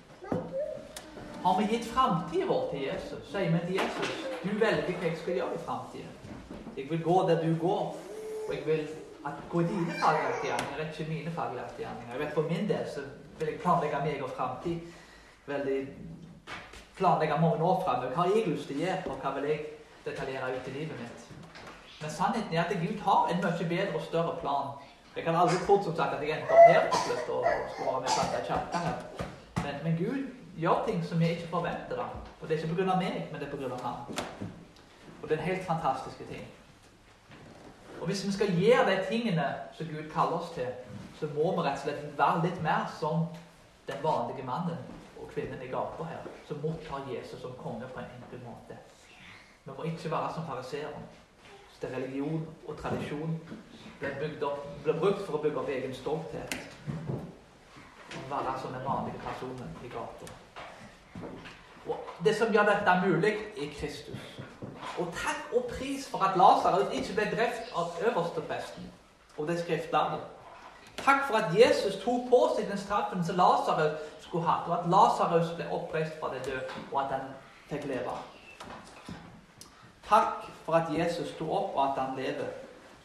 Har 1.43 1.61
vi 1.61 1.67
gitt 1.67 1.85
framtida 1.85 2.47
vår 2.47 2.69
til 2.71 2.83
Jesus, 2.87 3.23
sier 3.31 3.51
vi 3.51 3.61
til 3.67 3.79
Jesus 3.81 4.11
du 4.43 4.51
velger 4.59 4.95
hva 4.99 5.09
jeg 5.09 5.19
skal 5.19 5.39
gjøre 5.39 5.55
i 5.55 5.63
framtida. 5.65 6.11
Jeg 6.77 6.87
vil 6.91 7.03
gå 7.03 7.17
der 7.29 7.43
du 7.43 7.57
går, 7.61 7.97
og 8.49 8.55
jeg 8.55 8.63
vil 8.67 8.89
gå 9.51 9.61
i 9.61 9.67
dine 9.71 9.97
gjerninger, 9.99 10.83
ikke 10.87 11.09
mine 11.09 11.35
gjerninger. 11.35 12.13
Jeg 12.13 12.21
vet 12.21 12.35
For 12.35 12.43
min 12.43 12.69
del 12.69 12.87
så 12.95 13.05
vil 13.39 13.49
jeg 13.49 13.61
planlegge 13.63 14.01
meg 14.05 14.23
og 14.23 14.31
framtid. 14.37 14.81
Veldig 15.47 15.79
planlegge 16.97 17.41
mange 17.41 17.65
år 17.65 17.83
framover. 17.85 18.15
Hva 18.15 18.23
har 18.23 18.35
jeg 18.37 18.49
lyst 18.49 18.67
til 18.67 18.77
å 18.77 18.85
gjøre, 18.85 19.03
og 19.11 19.17
hva 19.23 19.33
vil 19.37 19.49
jeg 19.51 19.61
detaljere 20.05 20.51
ut 20.57 20.69
i 20.69 20.77
livet 20.79 21.01
mitt? 21.03 21.27
Men 22.03 22.11
sannheten 22.11 22.55
er 22.55 22.65
at 22.65 22.77
Gud 22.83 22.99
har 23.07 23.31
en 23.31 23.43
mye 23.45 23.69
bedre 23.69 23.95
og 23.95 24.03
større 24.03 24.37
plan. 24.43 24.71
Jeg 25.17 25.25
kan 25.25 25.37
aldri 25.37 25.59
tro 25.67 25.83
som 25.83 25.97
sagt, 25.97 26.15
at 26.15 26.23
jeg 26.23 26.39
endte 26.39 26.55
opp 26.55 26.71
her 26.71 26.87
til 26.91 27.03
slutt 27.07 27.35
og 27.35 27.45
skulle 27.75 27.91
være 27.91 28.01
med 28.07 28.39
i 28.39 28.47
kirka. 28.49 28.81
Men, 29.65 29.75
men, 29.85 29.99
Gud 29.99 30.42
gjør 30.57 30.85
ting 30.87 31.05
som 31.05 31.21
vi 31.21 31.29
ikke 31.29 31.49
forventer. 31.49 31.97
Da. 31.97 32.09
Og 32.41 32.49
det 32.49 32.57
er 32.57 32.63
ikke 32.63 32.75
pga. 32.75 32.97
meg, 32.97 33.29
men 33.33 33.41
det 33.41 33.49
er 33.49 33.57
pga. 33.57 33.77
ham. 33.83 33.95
Og 35.23 35.29
det 35.29 35.37
er 35.37 35.39
en 35.39 35.49
helt 35.49 35.67
fantastiske 35.67 36.25
ting. 36.25 36.47
Og 38.01 38.07
hvis 38.07 38.27
vi 38.27 38.33
skal 38.33 38.57
gjøre 38.61 38.91
de 38.91 39.05
tingene 39.09 39.55
som 39.73 39.87
Gud 39.87 40.11
kaller 40.11 40.39
oss 40.39 40.51
til, 40.51 40.67
så 41.21 41.27
må 41.35 41.53
vi 41.55 41.63
rett 41.63 41.79
og 41.79 41.83
slett 41.85 42.19
være 42.19 42.43
litt 42.43 42.63
mer 42.63 42.89
som 43.01 43.27
den 43.87 44.03
vanlige 44.03 44.47
mannen 44.47 44.79
og 45.21 45.29
kvinnen 45.31 45.63
i 45.63 45.71
gata 45.71 46.07
her, 46.11 46.27
som 46.49 46.59
mottar 46.63 47.07
Jesus 47.15 47.41
som 47.41 47.55
konge 47.63 47.87
på 47.95 48.01
en 48.01 48.11
enkel 48.19 48.43
måte. 48.47 48.79
Vi 49.65 49.71
må 49.77 49.85
ikke 49.87 50.11
være 50.11 50.35
som 50.35 50.47
fariseeren, 50.47 51.07
der 51.83 51.97
religion 51.97 52.47
og 52.69 52.77
tradisjon 52.79 53.41
blir, 53.99 54.11
ble, 54.85 54.95
brukt 54.99 55.25
for 55.27 55.39
å 55.39 55.43
bygge 55.43 55.63
opp 55.63 55.71
egen 55.75 55.95
stolthet. 55.95 56.55
Å 58.19 58.23
være 58.31 58.55
som 58.63 58.75
den 58.75 58.87
vanlige 58.87 59.23
personen 59.25 59.75
i 59.83 59.91
gata. 59.91 60.42
Det 62.25 62.37
som 62.37 62.53
gjør 62.55 62.69
dette 62.69 63.01
mulig, 63.07 63.33
er 63.59 63.71
Kristus. 63.79 64.19
Og 64.99 65.09
takk 65.15 65.55
og 65.57 65.65
pris 65.71 66.09
for 66.11 66.23
at 66.23 66.37
Lasarus 66.37 66.93
ikke 66.93 67.15
ble 67.15 67.31
drept 67.37 67.73
av 67.77 67.97
øverstepresten 68.07 68.91
og 69.37 69.49
det 69.49 69.61
skriftlærde. 69.61 70.21
Takk 70.97 71.25
for 71.27 71.37
at 71.37 71.55
Jesus 71.59 71.97
tok 72.05 72.29
på 72.31 72.41
seg 72.57 72.69
den 72.71 72.79
straffen 72.79 73.25
som 73.25 73.39
Lasarus 73.41 73.99
skulle 74.21 74.47
hatt, 74.47 74.69
og 74.69 74.75
at 74.79 74.91
Lasarus 74.93 75.55
ble 75.57 75.67
oppreist 75.73 76.19
fra 76.21 76.31
det 76.35 76.45
døde, 76.47 76.85
og 76.93 77.01
at 77.05 77.15
han 77.17 77.33
fikk 77.71 77.89
leve. 77.91 78.17
Takk 80.09 80.45
for 80.67 80.77
at 80.79 80.93
Jesus 80.99 81.33
sto 81.35 81.49
opp, 81.51 81.75
og 81.75 81.83
at 81.89 82.03
han 82.05 82.19
lever, 82.19 82.53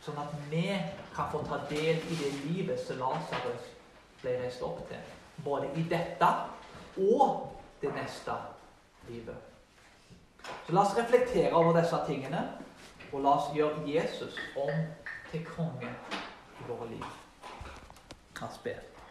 sånn 0.04 0.20
at 0.22 0.36
vi 0.52 0.68
kan 1.16 1.32
få 1.32 1.42
ta 1.48 1.62
del 1.72 1.98
i 1.98 2.20
det 2.20 2.34
livet 2.44 2.84
som 2.84 3.00
Lasarus 3.02 3.72
ble 4.22 4.36
reist 4.44 4.62
opp 4.66 4.84
til. 4.92 5.02
Både 5.46 5.72
i 5.76 5.86
dette 5.90 6.30
og 6.98 7.54
det 7.82 7.94
neste 7.96 8.36
livet. 9.10 9.36
Så 10.66 10.74
la 10.74 10.82
oss 10.82 10.98
reflektere 10.98 11.54
over 11.54 11.80
disse 11.80 11.98
tingene, 12.08 12.44
og 13.12 13.22
la 13.22 13.36
oss 13.38 13.50
gjøre 13.56 13.84
Jesus 13.88 14.38
om 14.58 14.72
til 15.32 15.46
konge 15.46 15.90
i 16.60 16.68
våre 16.68 16.90
liv. 16.90 17.04
Hans. 18.40 18.60